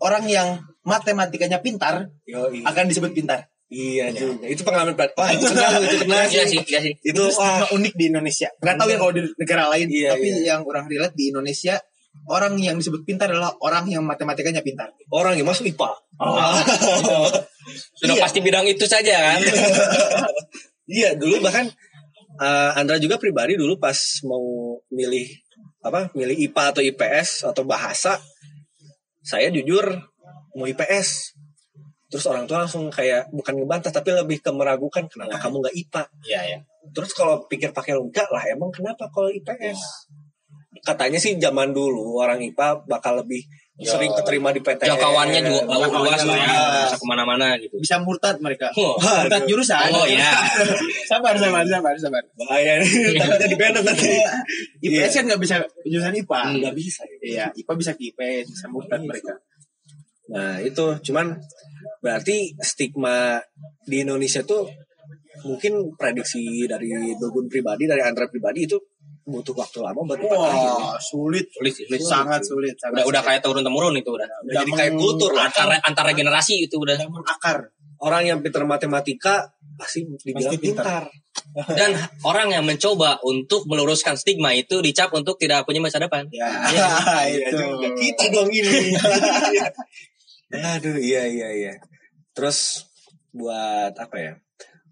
orang 0.02 0.26
yang 0.26 0.58
matematikanya 0.82 1.62
pintar 1.62 2.10
Yoi. 2.26 2.66
akan 2.66 2.84
disebut 2.90 3.14
pintar. 3.14 3.46
Iya 3.70 4.12
juga. 4.12 4.44
Itu 4.46 4.62
pengalaman 4.62 4.94
plat. 4.94 5.10
Wah, 5.16 5.30
itu 5.32 5.46
kena, 5.50 5.80
itu 5.80 5.96
kena 6.04 6.26
Iya 6.28 6.42
sih. 6.46 6.60
iya. 6.62 6.80
Itu 7.00 7.22
wah, 7.38 7.64
unik 7.72 7.94
di 7.96 8.04
Indonesia. 8.12 8.46
Nggak 8.60 8.76
tahu 8.76 8.88
ya 8.92 8.98
kalau 9.00 9.12
di 9.16 9.22
negara 9.34 9.64
lain, 9.72 9.86
Iya, 9.88 10.14
tapi 10.14 10.26
iya. 10.30 10.42
yang 10.54 10.60
orang 10.68 10.84
relate 10.86 11.16
di 11.16 11.32
Indonesia 11.32 11.74
orang 12.24 12.56
yang 12.56 12.76
disebut 12.80 13.04
pintar 13.04 13.28
adalah 13.28 13.52
orang 13.60 13.84
yang 13.86 14.02
matematikanya 14.02 14.64
pintar. 14.64 14.90
orang 15.12 15.36
yang 15.36 15.44
masuk 15.44 15.68
IPA. 15.68 15.90
Sudah 18.00 18.14
Iya. 18.16 18.22
pasti 18.24 18.38
bidang 18.40 18.66
itu 18.68 18.84
saja 18.84 19.14
kan. 19.34 19.40
Iya, 20.84 21.16
dulu 21.16 21.40
bahkan 21.40 21.64
eh, 22.36 22.70
Andra 22.76 23.00
juga 23.00 23.16
pribadi 23.16 23.56
dulu 23.56 23.80
pas 23.80 23.96
mau 24.28 24.76
milih 24.92 25.32
apa? 25.80 26.12
Milih 26.12 26.36
IPA 26.44 26.62
atau 26.76 26.82
IPS 26.84 27.28
atau 27.48 27.64
bahasa, 27.64 28.20
saya 29.24 29.48
jujur 29.48 29.96
mau 30.52 30.68
IPS. 30.68 31.32
Terus 32.12 32.28
orang 32.28 32.44
tua 32.44 32.62
langsung 32.62 32.92
kayak 32.92 33.32
bukan 33.32 33.56
ngebantah 33.58 33.88
tapi 33.90 34.12
lebih 34.12 34.44
ke 34.44 34.52
meragukan 34.52 35.08
kenapa 35.08 35.34
Ya. 35.34 35.40
kamu 35.40 35.56
nggak 35.64 35.76
IPA. 35.88 36.02
Iya 36.28 36.40
ya. 36.52 36.58
Terus 36.92 37.10
kalau 37.16 37.48
pikir 37.48 37.72
pakai 37.72 37.96
logika 37.96 38.28
lah 38.28 38.44
emang 38.44 38.68
kenapa 38.68 39.08
kalau 39.08 39.32
IPS? 39.32 39.80
Katanya 40.82 41.20
sih 41.20 41.38
zaman 41.38 41.70
dulu 41.70 42.18
orang 42.18 42.42
IPA 42.42 42.88
bakal 42.88 43.22
lebih 43.22 43.44
Ya. 43.74 43.90
sering 43.90 44.14
keterima 44.14 44.54
di 44.54 44.62
PTN. 44.62 44.86
Jangkauannya 44.86 45.40
juga 45.50 45.66
luas 45.66 45.82
Jangkauannya 45.82 46.14
lah 46.30 46.36
ya. 46.38 46.46
luas. 46.46 46.86
Bisa 46.86 46.98
ke 47.02 47.06
mana-mana 47.10 47.46
gitu. 47.58 47.74
Bisa 47.82 47.98
murtad 47.98 48.38
mereka. 48.38 48.70
Oh. 48.78 48.94
Murtad 48.94 49.50
jurusan. 49.50 49.90
Oh, 49.90 50.06
iya. 50.06 50.30
sabar 51.10 51.34
sabar 51.34 51.66
sabar 51.66 51.90
sabar. 51.98 52.22
Bahaya 52.38 52.78
nih, 52.78 53.18
takut 53.18 53.34
jadi 53.42 53.56
band 53.58 53.82
nanti. 53.82 54.14
IPS 54.78 54.94
Iya. 54.94 55.06
kan 55.10 55.22
nggak 55.26 55.40
bisa 55.42 55.56
jurusan 55.82 56.14
IPA. 56.14 56.40
Nggak 56.62 56.74
bisa 56.78 57.02
ya. 57.02 57.18
Iya, 57.18 57.46
IPA 57.50 57.72
bisa 57.74 57.90
ke 57.98 58.02
IPS, 58.14 58.44
bisa 58.54 58.66
murtad 58.70 59.00
mereka. 59.02 59.34
Nah 60.30 60.62
itu 60.62 60.84
cuman 61.10 61.34
berarti 61.98 62.54
stigma 62.62 63.42
di 63.82 64.06
Indonesia 64.06 64.46
tuh 64.46 64.70
mungkin 65.42 65.98
prediksi 65.98 66.62
dari 66.64 66.94
Dogun 67.18 67.50
pribadi 67.50 67.90
dari 67.90 68.06
Andra 68.06 68.30
pribadi 68.30 68.70
itu 68.70 68.78
butuh 69.24 69.56
waktu 69.56 69.80
lama 69.80 70.00
buat 70.04 70.20
dipatahin. 70.20 70.68
Wah, 70.68 71.00
sulit. 71.00 71.48
Sulit 71.48 71.72
sih, 71.72 71.88
sulit. 71.88 72.00
Sangat 72.04 72.44
sulit. 72.44 72.76
Udah 72.76 72.92
Sangat 72.92 73.04
udah 73.04 73.20
sulit. 73.20 73.28
kayak 73.32 73.40
turun 73.40 73.62
temurun 73.64 73.94
itu 73.96 74.10
udah. 74.12 74.28
Udah 74.28 74.54
jadi 74.60 74.70
kayak 74.76 74.92
kultur. 74.94 75.30
Antar 75.32 75.68
antar 75.80 76.06
generasi 76.12 76.68
itu 76.68 76.76
udah. 76.76 76.96
Udah 77.00 77.08
mengakar. 77.10 77.58
Orang 78.04 78.28
yang 78.28 78.44
pintar 78.44 78.68
matematika 78.68 79.48
pasti 79.80 80.04
dibilang 80.04 80.52
Pasti 80.52 80.56
pintar. 80.60 80.84
pintar. 80.84 81.04
Dan 81.78 81.90
orang 82.22 82.52
yang 82.52 82.64
mencoba 82.68 83.16
untuk 83.24 83.64
meluruskan 83.64 84.14
stigma 84.20 84.52
itu 84.52 84.84
dicap 84.84 85.08
untuk 85.16 85.40
tidak 85.40 85.64
punya 85.64 85.80
masa 85.80 85.98
depan. 85.98 86.28
Ya, 86.28 86.46
Iya 86.68 86.88
itu. 87.48 87.56
juga. 87.56 87.88
Kita 87.96 88.24
dong 88.28 88.52
ini. 88.52 88.92
Aduh 90.76 90.98
iya 91.00 91.26
iya 91.26 91.48
iya. 91.50 91.72
Terus 92.36 92.86
buat 93.32 93.96
apa 93.96 94.16
ya? 94.20 94.32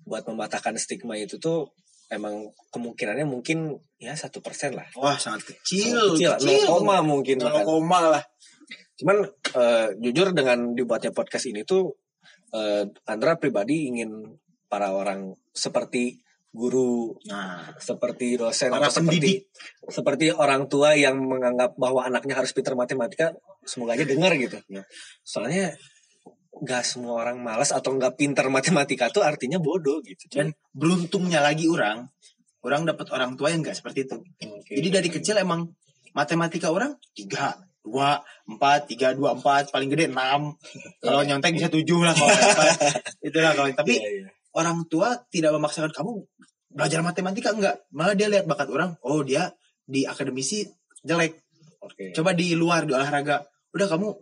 Buat 0.02 0.26
mematahkan 0.26 0.74
stigma 0.80 1.14
itu 1.14 1.38
tuh 1.38 1.70
emang 2.12 2.52
kemungkinannya 2.68 3.24
mungkin 3.24 3.80
ya 3.96 4.12
satu 4.12 4.44
persen 4.44 4.76
lah. 4.76 4.84
Wah, 5.00 5.16
sangat 5.16 5.48
kecil. 5.48 6.12
kecil, 6.12 6.28
lah, 6.28 6.38
kecil. 6.38 6.68
0, 6.68 6.72
koma 6.76 6.96
mungkin 7.00 7.36
Nol 7.40 7.48
bahkan. 7.48 7.64
koma 7.64 7.98
lah. 8.12 8.24
Cuman 9.00 9.16
eh, 9.32 9.88
jujur 9.98 10.36
dengan 10.36 10.76
dibuatnya 10.76 11.16
podcast 11.16 11.48
ini 11.48 11.64
tuh 11.64 11.96
eh, 12.52 12.84
Andra 13.08 13.40
pribadi 13.40 13.88
ingin 13.88 14.36
para 14.68 14.92
orang 14.92 15.32
seperti 15.56 16.20
guru, 16.52 17.16
Nah, 17.32 17.72
seperti 17.80 18.36
dosen 18.36 18.68
Para 18.68 18.92
atau 18.92 19.00
seperti 19.00 19.16
pendidik. 19.24 19.38
seperti 19.88 20.26
orang 20.36 20.68
tua 20.68 20.92
yang 20.92 21.16
menganggap 21.16 21.72
bahwa 21.80 22.04
anaknya 22.04 22.36
harus 22.36 22.52
pintar 22.52 22.76
matematika, 22.76 23.32
semoga 23.64 23.96
aja 23.96 24.04
dengar 24.04 24.36
gitu. 24.36 24.60
Ya. 24.68 24.84
Soalnya 25.24 25.72
nggak 26.62 26.82
semua 26.86 27.26
orang 27.26 27.42
malas 27.42 27.74
atau 27.74 27.90
nggak 27.98 28.14
pintar 28.14 28.46
matematika 28.46 29.10
tuh 29.10 29.26
artinya 29.26 29.58
bodoh 29.58 29.98
gitu. 30.06 30.30
dan 30.30 30.54
beruntungnya 30.70 31.42
lagi 31.42 31.66
orang, 31.66 32.06
orang 32.62 32.86
dapat 32.86 33.10
orang 33.10 33.34
tua 33.34 33.50
yang 33.50 33.66
nggak 33.66 33.74
seperti 33.74 34.06
itu. 34.06 34.22
Oke. 34.22 34.78
Jadi 34.78 34.88
dari 34.88 35.08
kecil 35.10 35.42
emang 35.42 35.66
matematika 36.14 36.70
orang 36.70 36.94
tiga, 37.18 37.58
dua, 37.82 38.22
empat, 38.46 38.86
tiga, 38.86 39.10
dua, 39.10 39.34
empat, 39.34 39.74
paling 39.74 39.90
gede 39.90 40.06
enam. 40.06 40.54
Kalau 41.02 41.20
nyontek 41.26 41.50
bisa 41.58 41.66
tujuh 41.66 42.06
lah 42.06 42.14
kalau 42.14 42.30
dapat. 42.30 42.70
Itulah 43.26 43.52
kalau 43.58 43.68
tapi 43.74 43.98
Iya, 43.98 44.10
iya. 44.22 44.28
orang 44.54 44.86
tua 44.86 45.18
tidak 45.34 45.50
memaksakan 45.58 45.90
kamu 45.90 46.22
belajar 46.70 47.02
matematika 47.02 47.50
enggak. 47.50 47.82
Malah 47.90 48.14
dia 48.14 48.30
lihat 48.30 48.46
bakat 48.46 48.70
orang, 48.70 48.94
oh 49.02 49.26
dia 49.26 49.50
di 49.82 50.06
akademisi 50.06 50.62
jelek. 51.02 51.42
Oke. 51.82 52.14
Coba 52.14 52.38
di 52.38 52.54
luar 52.54 52.86
di 52.86 52.94
olahraga. 52.94 53.42
Udah 53.74 53.90
kamu 53.90 54.14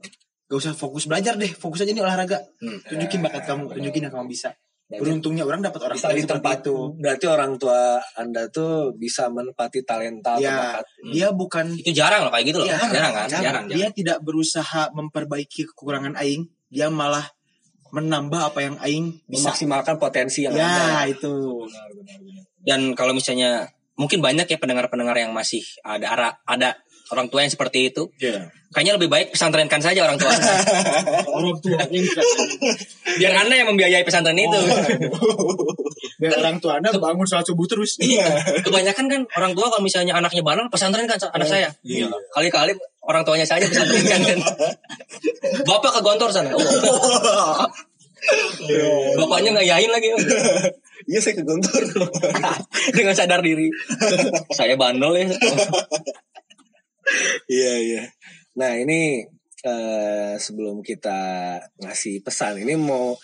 gak 0.50 0.58
usah 0.58 0.74
fokus 0.74 1.06
belajar 1.06 1.38
deh, 1.38 1.46
fokus 1.46 1.86
aja 1.86 1.94
nih 1.94 2.02
olahraga. 2.02 2.42
Hmm. 2.58 2.82
Tunjukin 2.82 3.22
bakat 3.22 3.46
kamu, 3.46 3.70
tunjukin 3.70 4.02
yang 4.02 4.12
kamu 4.12 4.26
bisa. 4.26 4.50
Beruntungnya 4.90 5.46
orang 5.46 5.62
dapat 5.62 5.86
orang 5.86 5.94
bisa 5.94 6.10
tua 6.10 6.18
di 6.18 6.26
seperti 6.26 6.34
tempat 6.42 6.56
itu. 6.66 6.76
Berarti 6.98 7.26
orang 7.30 7.52
tua 7.54 7.80
anda 8.18 8.50
tuh 8.50 8.90
bisa 8.98 9.30
menepati 9.30 9.86
talenta 9.86 10.34
Ya, 10.42 10.82
bakat. 10.82 10.84
dia 11.14 11.28
bukan 11.30 11.70
Itu 11.78 11.94
jarang 11.94 12.26
loh 12.26 12.34
kayak 12.34 12.50
gitu 12.50 12.58
loh. 12.58 12.66
Ya, 12.66 12.82
jarang 12.90 13.14
kan? 13.14 13.26
jarang. 13.30 13.44
Jarang. 13.46 13.64
Dia 13.70 13.86
tidak 13.94 14.18
berusaha 14.26 14.90
memperbaiki 14.90 15.70
kekurangan 15.70 16.18
aing, 16.18 16.50
dia 16.66 16.90
malah 16.90 17.22
menambah 17.94 18.50
apa 18.50 18.58
yang 18.66 18.74
aing 18.82 19.22
bisa. 19.30 19.54
Memaksimalkan 19.54 19.94
potensi 20.02 20.42
yang 20.42 20.58
Ya, 20.58 20.66
ada. 20.66 21.06
itu. 21.06 21.62
Dan 22.66 22.98
kalau 22.98 23.14
misalnya 23.14 23.70
mungkin 23.94 24.18
banyak 24.18 24.50
ya 24.50 24.58
pendengar-pendengar 24.58 25.14
yang 25.14 25.30
masih 25.30 25.62
ada 25.86 26.34
ada 26.42 26.74
orang 27.10 27.26
tua 27.28 27.42
yang 27.42 27.52
seperti 27.52 27.90
itu. 27.90 28.10
Ya. 28.22 28.50
Kayaknya 28.70 29.02
lebih 29.02 29.10
baik 29.10 29.34
pesantrenkan 29.34 29.82
saja 29.82 30.06
orang 30.06 30.14
tua. 30.14 30.30
Orang 31.34 31.58
tuanya 31.58 31.90
Biar 33.18 33.34
Anda 33.34 33.54
yang 33.58 33.68
membiayai 33.74 34.06
pesantren 34.06 34.38
itu. 34.38 34.58
biar 36.20 36.36
orang 36.36 36.60
tua 36.60 36.76
anda 36.76 36.92
bangun 36.92 37.24
sholat 37.24 37.48
subuh 37.48 37.64
terus. 37.64 37.96
Kebanyakan 38.60 39.08
kan 39.08 39.20
orang 39.40 39.56
tua 39.56 39.72
kalau 39.72 39.80
misalnya 39.80 40.12
anaknya 40.14 40.44
bandel 40.44 40.68
pesantren 40.68 41.08
kan 41.08 41.18
anak 41.32 41.48
saya. 41.48 41.68
Iya. 41.82 42.12
Kali-kali 42.36 42.76
orang 43.02 43.24
tuanya 43.26 43.48
saja 43.48 43.66
pesantrenkan 43.66 44.20
kan. 44.22 44.38
Bapak 45.66 45.90
ke 45.96 46.00
Gontor 46.04 46.30
sana. 46.30 46.52
Oh. 46.54 47.66
Bapaknya 49.16 49.50
ngayain 49.56 49.90
lagi. 49.90 50.12
Iya 51.08 51.18
saya 51.24 51.34
ke 51.40 51.42
Gontor. 51.42 51.82
Dengan 52.96 53.14
sadar 53.16 53.40
diri. 53.40 53.72
saya 54.52 54.76
bandel 54.76 55.24
ya. 55.24 55.26
Iya 57.50 57.74
iya. 57.80 58.02
Nah 58.58 58.72
ini 58.78 59.24
eh, 59.64 60.34
sebelum 60.38 60.80
kita 60.84 61.20
ngasih 61.82 62.22
pesan 62.24 62.62
ini 62.62 62.74
mau 62.78 63.16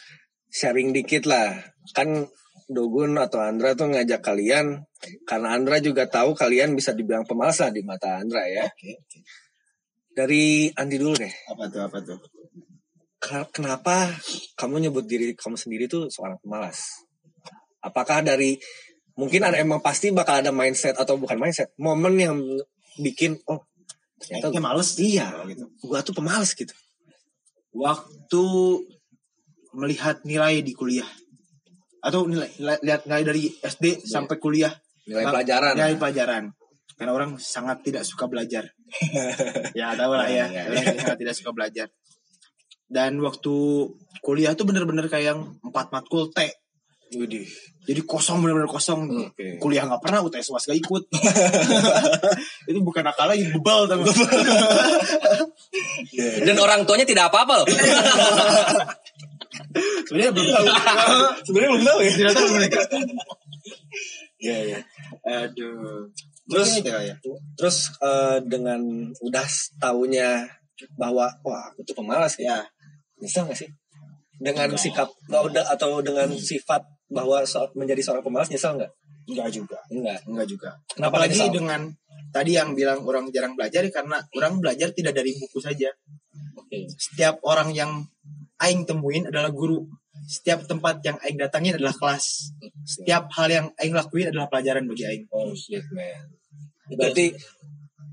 sharing 0.50 0.90
dikit 0.92 1.26
lah. 1.28 1.54
Kan 1.94 2.26
Dogun 2.66 3.14
atau 3.14 3.38
Andra 3.38 3.78
tuh 3.78 3.94
ngajak 3.94 4.26
kalian 4.26 4.82
karena 5.22 5.54
Andra 5.54 5.78
juga 5.78 6.10
tahu 6.10 6.34
kalian 6.34 6.74
bisa 6.74 6.90
dibilang 6.90 7.22
pemalas 7.22 7.62
di 7.70 7.82
mata 7.86 8.18
Andra 8.18 8.42
ya. 8.50 8.66
Oke, 8.66 8.90
oke. 8.98 9.18
Dari 10.10 10.66
Andi 10.74 10.96
dulu 10.98 11.14
deh. 11.14 11.30
Apa 11.46 11.70
tuh? 11.70 11.82
Apa 11.86 11.98
tuh? 12.02 12.18
Ke- 13.22 13.48
Kenapa 13.54 14.10
kamu 14.58 14.88
nyebut 14.88 15.06
diri 15.06 15.38
kamu 15.38 15.54
sendiri 15.54 15.86
tuh 15.86 16.10
seorang 16.10 16.42
pemalas? 16.42 17.06
Apakah 17.84 18.26
dari 18.26 18.58
mungkin 19.14 19.46
ada 19.46 19.62
emang 19.62 19.78
pasti 19.78 20.10
bakal 20.10 20.42
ada 20.42 20.50
mindset 20.50 20.98
atau 20.98 21.14
bukan 21.14 21.38
mindset, 21.38 21.70
momen 21.78 22.18
yang 22.18 22.34
bikin 22.98 23.38
oh 23.46 23.62
ternyata 24.16 24.48
Kayaknya 24.48 24.62
males. 24.64 24.90
iya. 24.96 25.26
Gitu. 25.44 25.64
gua 25.84 26.00
tuh 26.00 26.14
pemalas 26.16 26.50
gitu. 26.52 26.72
Waktu 27.76 28.44
melihat 29.76 30.24
nilai 30.24 30.64
di 30.64 30.72
kuliah 30.72 31.06
atau 32.00 32.24
nilai, 32.24 32.48
nilai- 32.56 32.80
lihat 32.80 33.02
nilai 33.04 33.22
dari 33.26 33.42
SD 33.60 34.06
sampai 34.06 34.40
kuliah. 34.40 34.72
Nilai 35.04 35.24
pelajaran. 35.28 35.74
nilai 35.76 35.96
pelajaran. 36.00 36.44
Karena 36.96 37.12
orang 37.12 37.36
sangat 37.36 37.84
tidak 37.84 38.08
suka 38.08 38.24
belajar. 38.26 38.72
Ya 39.76 39.92
tahu 39.92 40.14
lah 40.16 40.30
ya, 40.30 40.48
Ya, 40.48 40.64
ya, 40.64 40.80
orang 40.80 40.96
sangat 41.04 41.18
tidak 41.20 41.34
suka 41.36 41.50
belajar. 41.52 41.88
Dan 42.86 43.18
waktu 43.20 43.52
kuliah 44.22 44.54
tuh 44.54 44.64
bener-bener 44.64 45.10
kayak 45.10 45.34
yang 45.34 45.40
empat 45.60 45.90
matkul 45.92 46.30
T 46.32 46.38
Widih. 47.14 47.46
Jadi 47.86 48.02
kosong 48.02 48.42
benar-benar 48.42 48.66
kosong. 48.66 49.30
Oke. 49.30 49.62
Kuliah 49.62 49.86
nggak 49.86 50.02
pernah, 50.02 50.18
UTS 50.26 50.50
was 50.50 50.66
gak 50.66 50.74
ikut. 50.74 51.06
itu 52.70 52.78
bukan 52.82 53.06
nakal 53.06 53.30
lagi, 53.30 53.46
bebal 53.54 53.86
tau 53.86 54.02
gak? 54.02 54.16
Dan 56.42 56.58
orang 56.58 56.82
tuanya 56.82 57.06
tidak 57.06 57.30
apa-apa 57.30 57.62
loh. 57.62 57.66
Sebenarnya 60.10 60.32
belum 60.34 60.50
tahu. 60.50 60.66
Sebenarnya 61.46 61.70
belum 61.78 61.84
tahu 61.86 61.98
ya. 62.02 62.12
Tidak 62.18 62.34
tahu 62.34 62.48
mereka. 62.58 62.80
Iya, 64.42 64.58
iya. 64.66 64.78
Aduh. 65.46 66.10
Terus 66.46 66.78
itu 66.78 66.90
ya. 66.90 67.14
terus 67.58 67.90
eh, 68.02 68.38
dengan 68.46 68.78
udah 69.18 69.46
tahunya 69.82 70.46
bahwa 70.98 71.26
wah 71.42 71.62
aku 71.70 71.86
tuh 71.86 71.94
pemalas 71.94 72.34
ya. 72.42 72.50
Ya. 72.50 72.58
Nyesel 73.22 73.46
gak 73.46 73.58
sih? 73.62 73.70
Dengan 74.36 74.74
sikap 74.74 75.08
atau 75.30 75.48
atau 75.48 75.90
dengan 76.02 76.28
sifat 76.34 76.95
bahwa 77.10 77.42
so- 77.46 77.70
menjadi 77.78 78.02
seorang 78.02 78.24
pemalas 78.24 78.50
nyesel 78.50 78.76
nggak? 78.78 78.92
Enggak 79.26 79.48
juga. 79.50 79.78
Enggak. 79.90 80.18
Enggak 80.26 80.46
juga. 80.46 80.70
Kenapa 80.90 81.12
Apalagi 81.18 81.38
nyesel? 81.38 81.54
dengan 81.54 81.80
tadi 82.30 82.52
yang 82.54 82.70
bilang 82.78 83.02
orang 83.02 83.30
jarang 83.34 83.54
belajar 83.58 83.82
karena 83.90 84.22
orang 84.34 84.62
belajar 84.62 84.88
tidak 84.94 85.14
dari 85.14 85.34
buku 85.34 85.58
saja. 85.58 85.90
Oke. 86.58 86.86
Setiap 86.94 87.42
orang 87.42 87.74
yang 87.74 88.06
aing 88.62 88.86
temuin 88.86 89.26
adalah 89.30 89.50
guru. 89.50 89.82
Setiap 90.26 90.66
tempat 90.66 91.02
yang 91.06 91.18
aing 91.22 91.38
datangin 91.38 91.78
adalah 91.78 91.94
kelas. 91.94 92.50
Setiap 92.82 93.30
hal 93.34 93.48
yang 93.50 93.66
aing 93.78 93.94
lakuin 93.94 94.30
adalah 94.30 94.50
pelajaran 94.50 94.86
bagi 94.86 95.04
aing. 95.06 95.24
Oh 95.30 95.54
shit 95.54 95.82
man. 95.94 96.26
Berarti 96.90 97.34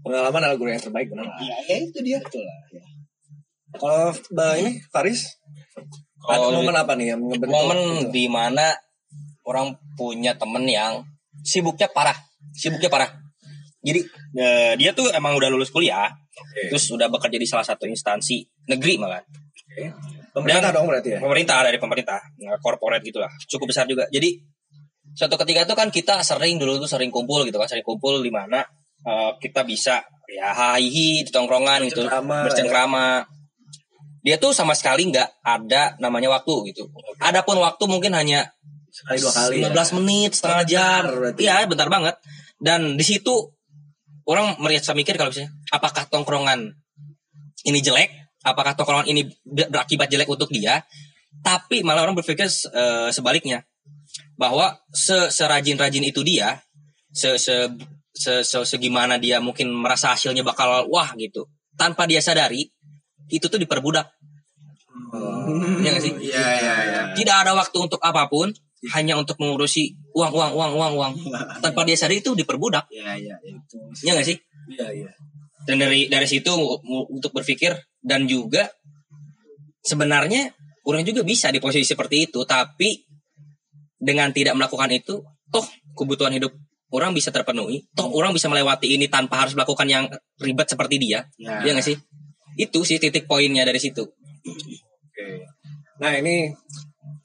pengalaman 0.01 0.41
adalah 0.49 0.57
guru 0.57 0.69
yang 0.73 0.83
terbaik 0.83 1.07
benar 1.09 1.25
lah. 1.29 1.37
Ya, 1.69 1.77
itu 1.77 1.99
dia. 2.01 2.19
Betul 2.21 2.41
lah. 2.45 2.59
Ya. 2.73 2.83
Kalau 3.73 4.13
ini 4.53 4.85
Faris, 4.93 5.33
Kalau 6.23 6.55
momen 6.55 6.75
apa 6.75 6.95
nih 6.95 7.15
yang 7.15 7.19
ngebentuk? 7.19 7.51
momen 7.51 7.79
gitu? 8.07 8.11
di 8.15 8.25
mana 8.31 8.71
orang 9.43 9.75
punya 9.99 10.39
temen 10.39 10.63
yang 10.63 11.03
sibuknya 11.43 11.91
parah, 11.91 12.15
sibuknya 12.55 12.87
parah. 12.87 13.11
Jadi 13.83 13.99
eh, 14.39 14.73
dia 14.79 14.95
tuh 14.95 15.11
emang 15.11 15.35
udah 15.35 15.51
lulus 15.51 15.67
kuliah, 15.67 16.07
terus 16.71 16.87
udah 16.95 17.11
bekerja 17.11 17.35
di 17.35 17.43
salah 17.43 17.67
satu 17.67 17.83
instansi 17.83 18.39
negeri 18.71 18.95
malah. 18.95 19.19
Oke. 19.19 19.91
Pemerintah 20.33 20.71
Dan- 20.71 20.75
dong 20.81 20.87
berarti 20.89 21.09
ya? 21.13 21.19
Pemerintah 21.21 21.61
dari 21.61 21.77
pemerintah, 21.77 22.19
nggak 22.39 22.57
corporate 22.63 23.03
gitulah, 23.05 23.29
cukup 23.45 23.69
besar 23.69 23.85
juga. 23.85 24.07
Jadi 24.09 24.39
suatu 25.13 25.35
ketika 25.45 25.67
tuh 25.69 25.77
kan 25.77 25.93
kita 25.93 26.23
sering 26.25 26.57
dulu 26.57 26.81
tuh 26.81 26.89
sering 26.89 27.11
kumpul 27.13 27.45
gitu 27.45 27.59
kan, 27.59 27.69
sering 27.69 27.85
kumpul 27.85 28.23
di 28.23 28.31
mana 28.31 28.63
eh, 29.03 29.31
kita 29.37 29.67
bisa 29.67 30.01
ya 30.31 30.55
hahihi 30.55 31.27
di 31.27 31.29
tongkrongan 31.29 31.85
gitu, 31.91 32.07
Bercengkrama, 32.07 32.37
bercengkrama. 32.47 33.05
Dia 34.23 34.39
tuh 34.39 34.55
sama 34.55 34.71
sekali 34.71 35.11
nggak 35.11 35.43
ada 35.43 35.99
namanya 35.99 36.31
waktu 36.31 36.71
gitu. 36.71 36.87
Adapun 37.19 37.59
waktu 37.59 37.83
mungkin 37.85 38.15
hanya 38.15 38.47
Sekali 38.87 39.19
dua 39.19 39.31
kali. 39.33 39.55
ya? 39.59 39.67
15 39.73 39.97
menit, 39.99 40.31
setengah 40.33 40.63
jam. 40.63 41.01
Iya, 41.35 41.67
bentar 41.67 41.91
banget. 41.91 42.15
Dan 42.55 42.95
di 42.95 43.03
situ 43.03 43.51
orang 44.23 44.55
merasa 44.63 44.95
mikir 44.95 45.19
kalau 45.19 45.27
misalnya 45.27 45.51
apakah 45.69 46.07
tongkrongan 46.07 46.71
ini 47.67 47.79
jelek? 47.83 48.09
Apakah 48.43 48.75
tongkrongan 48.75 49.07
ini 49.11 49.27
ber- 49.43 49.67
berakibat 49.67 50.07
jelek 50.07 50.31
untuk 50.31 50.47
dia? 50.47 50.83
Tapi 51.43 51.83
malah 51.83 52.07
orang 52.07 52.15
berpikir 52.15 52.47
eh, 52.47 53.09
sebaliknya 53.11 53.67
bahwa 54.39 54.77
se 54.93 55.27
serajin-rajin 55.31 56.05
itu 56.05 56.21
dia, 56.23 56.61
se 57.11 57.35
se 57.35 57.67
se, 58.13 58.45
se- 58.45 58.67
segimana 58.69 59.17
dia 59.17 59.41
mungkin 59.41 59.73
merasa 59.73 60.13
hasilnya 60.13 60.45
bakal 60.45 60.85
wah 60.87 61.11
gitu. 61.17 61.49
Tanpa 61.73 62.05
dia 62.05 62.21
sadari 62.21 62.69
itu 63.29 63.45
tuh 63.47 63.59
diperbudak. 63.59 64.07
Iya 65.83 65.89
nggak 65.93 66.03
sih? 66.03 66.13
Iya, 66.31 66.43
iya, 66.59 66.73
iya. 66.87 67.01
Tidak 67.13 67.35
ada 67.45 67.51
waktu 67.53 67.77
untuk 67.77 67.99
apa 68.01 68.25
pun, 68.31 68.49
hanya 68.95 69.15
untuk 69.15 69.37
mengurusi 69.39 69.95
uang, 70.15 70.31
uang, 70.33 70.51
uang, 70.55 70.71
uang, 70.75 70.93
uang. 70.99 71.13
Tanpa 71.63 71.83
dia 71.87 71.95
sadari 71.95 72.19
itu 72.19 72.35
diperbudak, 72.35 72.87
Iya, 72.91 73.15
iya, 73.15 73.35
itu. 73.47 73.77
ya 74.03 74.15
nggak 74.15 74.27
sih? 74.27 74.37
Iya, 74.73 74.87
iya. 74.91 75.09
Dan 75.63 75.79
dari 75.79 76.11
dari 76.11 76.27
situ 76.27 76.51
untuk 77.07 77.31
berpikir 77.31 77.71
dan 78.03 78.27
juga 78.27 78.67
sebenarnya 79.83 80.51
orang 80.83 81.07
juga 81.07 81.23
bisa 81.23 81.47
di 81.51 81.63
posisi 81.63 81.87
seperti 81.87 82.27
itu, 82.27 82.43
tapi 82.43 82.99
dengan 83.95 84.35
tidak 84.35 84.59
melakukan 84.59 84.91
itu, 84.91 85.23
toh 85.47 85.65
kebutuhan 85.95 86.35
hidup 86.35 86.51
orang 86.91 87.15
bisa 87.15 87.31
terpenuhi, 87.31 87.87
toh 87.95 88.11
orang 88.11 88.35
bisa 88.35 88.51
melewati 88.51 88.91
ini 88.91 89.07
tanpa 89.07 89.39
harus 89.47 89.55
melakukan 89.55 89.87
yang 89.87 90.03
ribet 90.43 90.67
seperti 90.67 90.99
dia, 90.99 91.23
Ya. 91.39 91.63
ya 91.63 91.71
nggak 91.71 91.87
sih? 91.87 91.95
Itu 92.59 92.85
sih 92.85 93.01
titik 93.01 93.25
poinnya 93.25 93.65
dari 93.65 93.79
situ. 93.81 94.03
Oke. 94.03 95.27
Nah 95.99 96.13
ini 96.19 96.51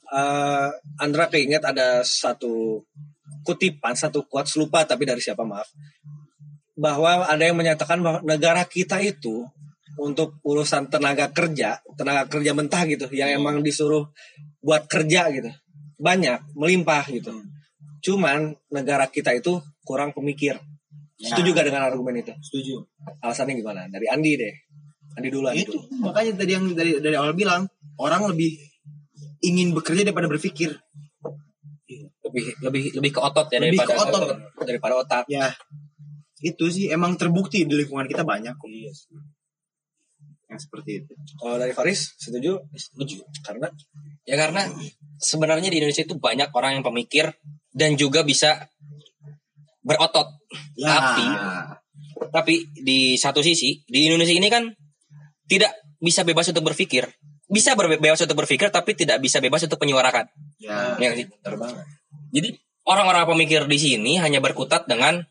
eh 0.09 0.69
Andra 0.97 1.29
keinget 1.29 1.61
ada 1.61 2.01
satu 2.01 2.81
kutipan, 3.45 3.93
satu 3.93 4.25
quotes 4.25 4.57
lupa 4.57 4.83
tapi 4.85 5.05
dari 5.05 5.21
siapa 5.21 5.45
maaf. 5.45 5.69
Bahwa 6.79 7.27
ada 7.27 7.43
yang 7.43 7.59
menyatakan 7.59 7.99
bahwa 7.99 8.19
negara 8.23 8.63
kita 8.63 9.03
itu 9.03 9.43
untuk 9.99 10.39
urusan 10.47 10.87
tenaga 10.87 11.27
kerja, 11.29 11.83
tenaga 11.99 12.31
kerja 12.31 12.55
mentah 12.55 12.87
gitu, 12.87 13.11
yang 13.11 13.35
emang 13.35 13.59
disuruh 13.59 14.07
buat 14.63 14.87
kerja 14.87 15.27
gitu, 15.35 15.51
banyak, 15.99 16.55
melimpah 16.55 17.03
gitu. 17.11 17.35
Cuman 17.99 18.55
negara 18.71 19.11
kita 19.11 19.35
itu 19.35 19.59
kurang 19.83 20.15
pemikir. 20.15 20.55
Ya. 21.19 21.35
Setuju 21.35 21.51
gak 21.51 21.67
dengan 21.67 21.83
argumen 21.83 22.15
itu? 22.15 22.31
Setuju. 22.39 22.79
Alasannya 23.19 23.59
gimana? 23.59 23.91
Dari 23.91 24.07
Andi 24.07 24.39
deh. 24.39 24.55
Andi 25.17 25.29
dulu, 25.29 25.45
Andi 25.49 25.63
itu 25.63 25.73
dulu. 25.73 26.05
makanya 26.05 26.31
tadi 26.37 26.51
yang 26.53 26.65
dari 26.73 26.91
dari 27.01 27.15
awal 27.17 27.33
bilang 27.33 27.65
orang 27.97 28.29
lebih 28.29 28.55
ingin 29.41 29.71
bekerja 29.71 30.03
daripada 30.03 30.27
berpikir 30.27 30.75
Lebih 32.29 32.61
lebih 32.61 32.83
lebih 32.93 33.11
ke 33.11 33.19
otot 33.19 33.49
ya 33.49 33.57
Lebih 33.57 33.81
daripada 33.81 33.89
ke 33.89 34.03
otot. 34.05 34.37
daripada 34.61 34.93
otak. 35.01 35.23
ya 35.25 35.49
itu 36.39 36.65
sih 36.69 36.85
emang 36.87 37.17
terbukti 37.17 37.65
di 37.65 37.73
lingkungan 37.75 38.05
kita 38.05 38.21
banyak 38.23 38.53
kok 38.53 38.69
yang 40.47 40.57
seperti 40.57 41.03
itu 41.03 41.13
Kalau 41.35 41.57
dari 41.57 41.73
Faris, 41.73 42.13
setuju? 42.17 42.57
Setuju. 42.71 43.21
Karena 43.41 43.69
Ya 44.25 44.37
karena 44.37 44.65
sebenarnya 45.17 45.69
di 45.69 45.77
Indonesia 45.77 46.01
itu 46.01 46.17
banyak 46.17 46.49
orang 46.49 46.79
yang 46.79 46.85
pemikir 46.85 47.33
dan 47.69 47.93
juga 47.93 48.21
bisa 48.21 48.69
berotot. 49.81 50.25
ya 50.75 50.89
Tapi 50.89 51.25
tapi 52.29 52.53
di 52.75 53.13
satu 53.15 53.41
sisi 53.41 53.81
di 53.85 54.05
Indonesia 54.05 54.33
ini 54.33 54.49
kan 54.49 54.69
tidak 55.49 55.73
bisa 55.97 56.21
bebas 56.23 56.47
untuk 56.53 56.63
berpikir. 56.69 57.09
Bisa 57.49 57.73
bebas 57.73 58.21
untuk 58.21 58.37
berpikir 58.45 58.69
tapi 58.69 58.93
tidak 58.93 59.17
bisa 59.19 59.41
bebas 59.41 59.65
untuk 59.65 59.81
menyuarakan. 59.81 60.29
ya 60.61 60.95
Ya 61.01 61.09
benar 61.17 61.55
banget. 61.57 61.85
Jadi 62.29 62.49
orang-orang 62.85 63.25
pemikir 63.25 63.65
di 63.65 63.77
sini 63.81 64.21
hanya 64.21 64.37
berkutat 64.37 64.85
dengan 64.85 65.25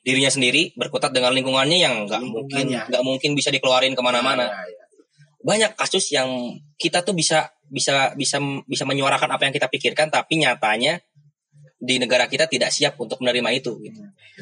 dirinya 0.00 0.32
sendiri, 0.32 0.72
berkutat 0.72 1.12
dengan 1.12 1.36
lingkungannya 1.36 1.78
yang 1.78 1.94
nggak 2.08 2.22
mungkin 2.24 2.66
nggak 2.72 3.04
mungkin 3.04 3.36
bisa 3.36 3.52
dikeluarin 3.52 3.92
ke 3.92 4.00
mana-mana. 4.00 4.48
Ya, 4.48 4.64
ya. 4.64 4.84
banyak 5.38 5.72
kasus 5.76 6.08
yang 6.16 6.58
kita 6.80 7.04
tuh 7.04 7.12
bisa 7.12 7.52
bisa 7.68 8.16
bisa 8.16 8.40
bisa 8.64 8.84
menyuarakan 8.88 9.28
apa 9.28 9.44
yang 9.44 9.54
kita 9.54 9.68
pikirkan 9.68 10.08
tapi 10.08 10.40
nyatanya 10.40 11.04
di 11.78 12.00
negara 12.00 12.26
kita 12.26 12.50
tidak 12.50 12.74
siap 12.74 12.98
untuk 12.98 13.20
menerima 13.22 13.52
itu 13.54 13.76
gitu. 13.84 14.00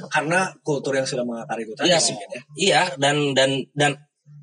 Karena 0.08 0.54
kultur 0.62 0.96
yang 0.96 1.04
sudah 1.04 1.26
mengakar 1.26 1.58
itu 1.60 1.74
tadi. 1.76 1.92
Iya, 1.92 1.98
mungkin 2.00 2.28
ya. 2.30 2.42
Iya 2.56 2.82
dan 2.96 3.16
dan 3.36 3.50
dan 3.74 3.92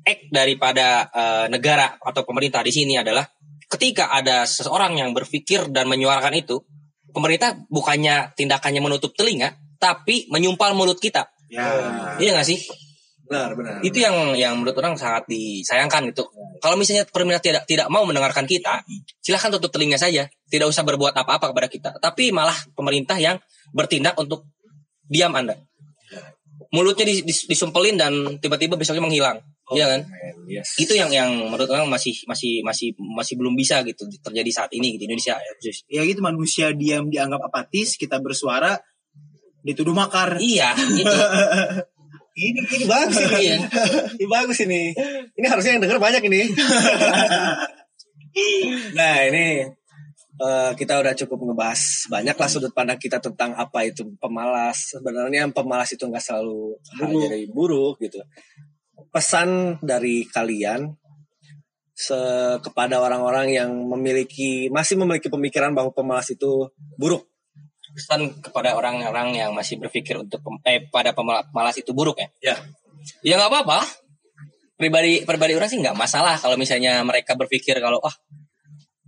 act 0.04 0.28
daripada 0.30 1.08
eh, 1.08 1.46
negara 1.48 1.96
atau 1.98 2.22
pemerintah 2.22 2.60
di 2.60 2.70
sini 2.70 3.00
adalah 3.00 3.24
ketika 3.68 4.12
ada 4.12 4.44
seseorang 4.44 5.00
yang 5.00 5.10
berpikir 5.16 5.66
dan 5.72 5.88
menyuarakan 5.90 6.36
itu, 6.36 6.62
pemerintah 7.10 7.56
bukannya 7.66 8.36
tindakannya 8.36 8.80
menutup 8.84 9.16
telinga, 9.16 9.56
tapi 9.80 10.28
menyumpal 10.30 10.76
mulut 10.76 11.00
kita. 11.00 11.26
ya 11.50 11.64
Iya 12.20 12.38
nggak 12.38 12.46
sih? 12.46 12.60
Benar, 13.24 13.56
benar. 13.56 13.80
itu 13.80 14.04
yang 14.04 14.36
yang 14.36 14.52
menurut 14.60 14.76
orang 14.84 15.00
sangat 15.00 15.24
disayangkan 15.24 16.12
gitu. 16.12 16.28
Kalau 16.60 16.76
misalnya 16.76 17.08
pemerintah 17.08 17.40
tidak 17.40 17.64
tidak 17.64 17.88
mau 17.88 18.04
mendengarkan 18.04 18.44
kita, 18.44 18.84
silahkan 19.24 19.48
tutup 19.48 19.72
telinga 19.72 19.96
saja, 19.96 20.28
tidak 20.52 20.68
usah 20.68 20.84
berbuat 20.84 21.16
apa-apa 21.16 21.50
kepada 21.50 21.68
kita. 21.72 21.90
Tapi 22.04 22.36
malah 22.36 22.54
pemerintah 22.76 23.16
yang 23.16 23.40
bertindak 23.72 24.12
untuk 24.20 24.44
diam 25.08 25.32
anda. 25.32 25.56
Mulutnya 26.68 27.08
dis- 27.08 27.24
dis- 27.24 27.46
disumpelin 27.48 27.96
dan 27.96 28.12
tiba-tiba 28.44 28.76
besoknya 28.76 29.00
menghilang, 29.00 29.40
Iya 29.72 29.96
kan? 29.96 30.00
Man, 30.04 30.36
yes. 30.44 30.76
Itu 30.76 30.92
yang 30.92 31.08
yang 31.08 31.32
menurut 31.48 31.64
orang 31.72 31.88
masih 31.88 32.12
masih 32.28 32.60
masih 32.60 32.92
masih 33.00 33.40
belum 33.40 33.56
bisa 33.56 33.80
gitu 33.88 34.04
terjadi 34.20 34.50
saat 34.52 34.70
ini 34.76 34.92
gitu 34.92 35.08
di 35.08 35.16
Indonesia 35.16 35.40
ya 35.40 35.52
khusus. 35.56 35.88
ya 35.88 36.04
gitu 36.04 36.20
manusia 36.20 36.76
diam 36.76 37.08
dianggap 37.08 37.48
apatis 37.48 37.96
kita 37.96 38.20
bersuara 38.20 38.76
dituduh 39.64 39.96
makar 39.96 40.36
Iya, 40.36 40.76
itu. 40.76 41.08
ini 42.44 42.60
ini 42.60 42.84
bagus 42.84 43.16
ini. 43.24 43.40
Iya. 43.40 43.56
ini 44.20 44.26
bagus 44.28 44.58
ini. 44.60 44.82
Ini 45.32 45.46
harusnya 45.48 45.80
yang 45.80 45.82
denger 45.88 45.96
banyak 45.96 46.20
ini. 46.28 46.44
nah, 48.98 49.16
ini 49.24 49.64
eh, 50.44 50.70
kita 50.76 51.00
udah 51.00 51.16
cukup 51.24 51.40
ngebahas 51.40 51.80
banyak 52.12 52.36
lah 52.36 52.48
sudut 52.52 52.72
pandang 52.76 53.00
kita 53.00 53.16
tentang 53.16 53.56
apa 53.56 53.88
itu 53.88 54.04
pemalas. 54.20 54.92
Sebenarnya 54.92 55.48
pemalas 55.56 55.88
itu 55.96 56.04
nggak 56.04 56.20
selalu 56.20 56.76
hal 57.00 57.08
Buruk. 57.08 57.28
dari 57.32 57.44
buruk 57.48 57.96
gitu. 58.04 58.20
Pesan 59.14 59.78
dari 59.78 60.26
kalian 60.26 60.90
se 61.94 62.18
kepada 62.58 62.98
orang-orang 62.98 63.54
yang 63.54 63.70
memiliki 63.86 64.66
masih 64.74 64.98
memiliki 64.98 65.30
pemikiran 65.30 65.70
bahwa 65.70 65.94
pemalas 65.94 66.26
itu 66.34 66.66
buruk. 66.98 67.30
pesan 67.94 68.42
kepada 68.42 68.74
orang-orang 68.74 69.38
yang 69.38 69.54
masih 69.54 69.78
berpikir 69.78 70.18
untuk 70.18 70.42
pem- 70.42 70.58
eh 70.66 70.82
pada 70.90 71.14
pemala- 71.14 71.46
pemalas 71.46 71.78
itu 71.78 71.94
buruk 71.94 72.18
ya? 72.18 72.26
Ya. 72.42 72.56
ya 73.22 73.34
nggak 73.38 73.54
apa-apa. 73.54 73.86
Pribadi 74.74 75.22
pribadi 75.22 75.54
orang 75.54 75.70
sih 75.70 75.78
nggak 75.78 75.94
masalah 75.94 76.34
kalau 76.42 76.58
misalnya 76.58 76.98
mereka 77.06 77.38
berpikir 77.38 77.78
kalau 77.78 78.02
ah 78.02 78.10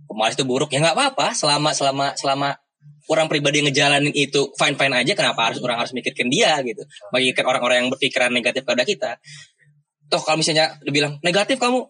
pemalas 0.07 0.39
itu 0.39 0.47
buruk. 0.47 0.71
Ya 0.71 0.79
nggak 0.79 0.95
apa-apa. 0.95 1.35
Selama 1.35 1.75
selama 1.75 2.15
selama 2.15 2.55
orang 3.11 3.27
pribadi 3.27 3.59
ngejalanin 3.67 4.15
itu 4.15 4.55
fine 4.55 4.79
fine 4.79 4.95
aja 4.95 5.11
kenapa 5.19 5.51
harus 5.51 5.59
orang 5.59 5.83
harus 5.83 5.91
mikirkan 5.91 6.31
dia 6.31 6.55
gitu? 6.63 6.87
Bagi 7.11 7.35
orang-orang 7.43 7.83
yang 7.83 7.89
berpikiran 7.91 8.31
negatif 8.31 8.63
pada 8.63 8.87
kita 8.87 9.19
toh 10.07 10.21
kalau 10.23 10.39
misalnya 10.39 10.75
dibilang 10.83 11.19
negatif 11.23 11.59
kamu. 11.59 11.83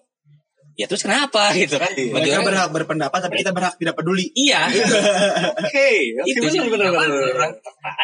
Ya 0.77 0.85
terus 0.85 1.01
kenapa? 1.01 1.49
Gitu 1.57 1.77
kan. 1.81 1.89
Bagi 1.89 2.13
Mereka 2.13 2.45
berhak 2.45 2.69
berpendapat 2.69 3.19
tapi 3.25 3.41
kita 3.41 3.49
berhak 3.49 3.77
tidak 3.81 3.97
peduli. 3.97 4.29
iya. 4.37 4.69
Itu 4.73 4.85
Oke, 5.57 5.89
itu 6.29 6.45
sih 6.53 6.59
benar-benar 6.61 6.93
orang 7.33 7.53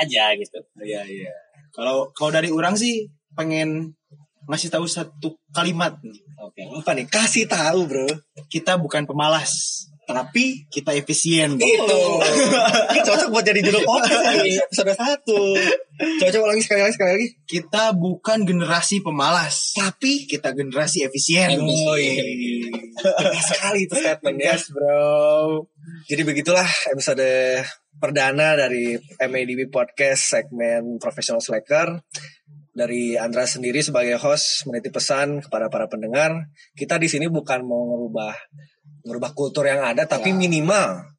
aja 0.01 0.33
gitu. 0.33 0.57
Iya, 0.81 1.05
iya. 1.05 1.31
Kalau 1.73 2.09
kalau 2.13 2.33
dari 2.33 2.49
orang 2.49 2.73
sih 2.77 3.09
pengen 3.37 3.93
ngasih 4.49 4.69
tahu 4.73 4.85
satu 4.89 5.37
kalimat. 5.53 5.97
Nih. 6.01 6.17
Oke, 6.41 6.61
apa 6.65 6.91
nih? 6.97 7.05
Kasih 7.07 7.45
tahu, 7.47 7.87
Bro. 7.87 8.09
Kita 8.51 8.75
bukan 8.75 9.07
pemalas, 9.07 9.85
Tapi 10.03 10.67
kita 10.67 10.91
efisien. 10.91 11.55
itu 11.55 11.99
ini 12.91 12.99
cocok 13.07 13.29
buat 13.31 13.43
jadi 13.47 13.63
judul 13.63 13.87
podcast 13.87 14.25
ini 14.43 14.59
episode 14.59 14.91
satu. 14.91 15.41
Cocok 16.19 16.41
ulangi 16.43 16.63
sekali 16.63 16.83
lagi 16.83 16.95
sekali 16.99 17.11
lagi. 17.15 17.27
Kita 17.47 17.95
bukan 17.95 18.43
generasi 18.43 18.99
pemalas, 18.99 19.71
Tapi 19.79 20.27
kita 20.27 20.51
generasi 20.51 21.07
efisien. 21.07 21.55
Woi, 21.55 22.07
tegas 22.99 23.45
sekali 23.47 23.87
itu 23.87 23.95
statementnya. 23.95 24.59
Yes, 24.59 24.67
bro. 24.75 25.63
Jadi 26.11 26.21
begitulah 26.27 26.67
episode 26.91 27.27
perdana 27.95 28.59
dari 28.59 28.99
MADB 29.23 29.71
Podcast 29.71 30.35
segmen 30.35 30.99
Professional 30.99 31.39
Slacker. 31.39 32.03
Dari 32.73 33.13
Andra 33.13 33.45
sendiri 33.45 33.85
sebagai 33.85 34.17
host 34.17 34.65
menitip 34.65 34.97
pesan 34.97 35.45
kepada 35.45 35.69
para 35.69 35.85
pendengar. 35.85 36.49
Kita 36.73 36.97
di 36.97 37.05
sini 37.05 37.29
bukan 37.29 37.61
mau 37.61 37.85
ngerubah 37.85 38.33
ngerubah 39.03 39.31
kultur 39.35 39.67
yang 39.67 39.83
ada, 39.83 40.07
tapi 40.07 40.31
minimal 40.31 41.13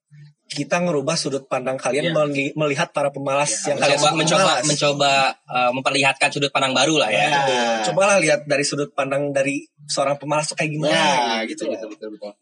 kita 0.45 0.77
ngerubah 0.85 1.17
sudut 1.17 1.45
pandang 1.49 1.81
kalian 1.81 2.13
meli- 2.13 2.53
melihat 2.55 2.93
para 2.93 3.09
pemalas 3.09 3.51
yang 3.67 3.81
kalian 3.81 3.97
mencoba 3.97 4.07
sebut 4.13 4.21
mencoba 4.21 4.45
pemalas. 4.45 4.65
mencoba 4.69 5.13
uh, 5.49 5.71
memperlihatkan 5.73 6.29
sudut 6.31 6.51
pandang 6.53 6.77
baru 6.77 6.95
lah 7.01 7.11
ya. 7.11 7.27
Ya. 7.27 7.67
Cobalah 7.89 8.21
lihat 8.21 8.45
dari 8.45 8.63
sudut 8.63 8.93
pandang 8.93 9.33
dari 9.33 9.65
seorang 9.89 10.21
pemalas 10.21 10.53
tuh 10.53 10.57
kayak 10.57 10.71
gimana. 10.71 10.95
Ya, 10.95 11.49
gitu. 11.49 11.67
gitu, 11.67 11.75
gitu, 11.75 11.87
betul, 11.97 12.09
betul. 12.15 12.33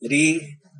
Jadi 0.00 0.24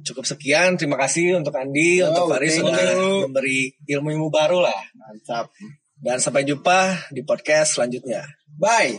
cukup 0.07 0.25
sekian. 0.25 0.81
Terima 0.81 0.97
kasih 0.97 1.37
untuk 1.37 1.53
Andi, 1.53 2.01
Oh, 2.01 2.09
untuk 2.15 2.33
Faris 2.33 2.57
thank 2.57 2.65
sudah 2.65 3.29
memberi 3.29 3.75
ilmu-ilmu 3.85 4.33
baru 4.33 4.65
lah. 4.65 4.81
Mantap. 4.97 5.53
Dan 6.01 6.17
sampai 6.17 6.49
jumpa 6.49 7.13
di 7.13 7.21
podcast 7.27 7.77
selanjutnya. 7.77 8.25
Bye. 8.57 8.97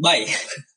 Bye. 0.00 0.24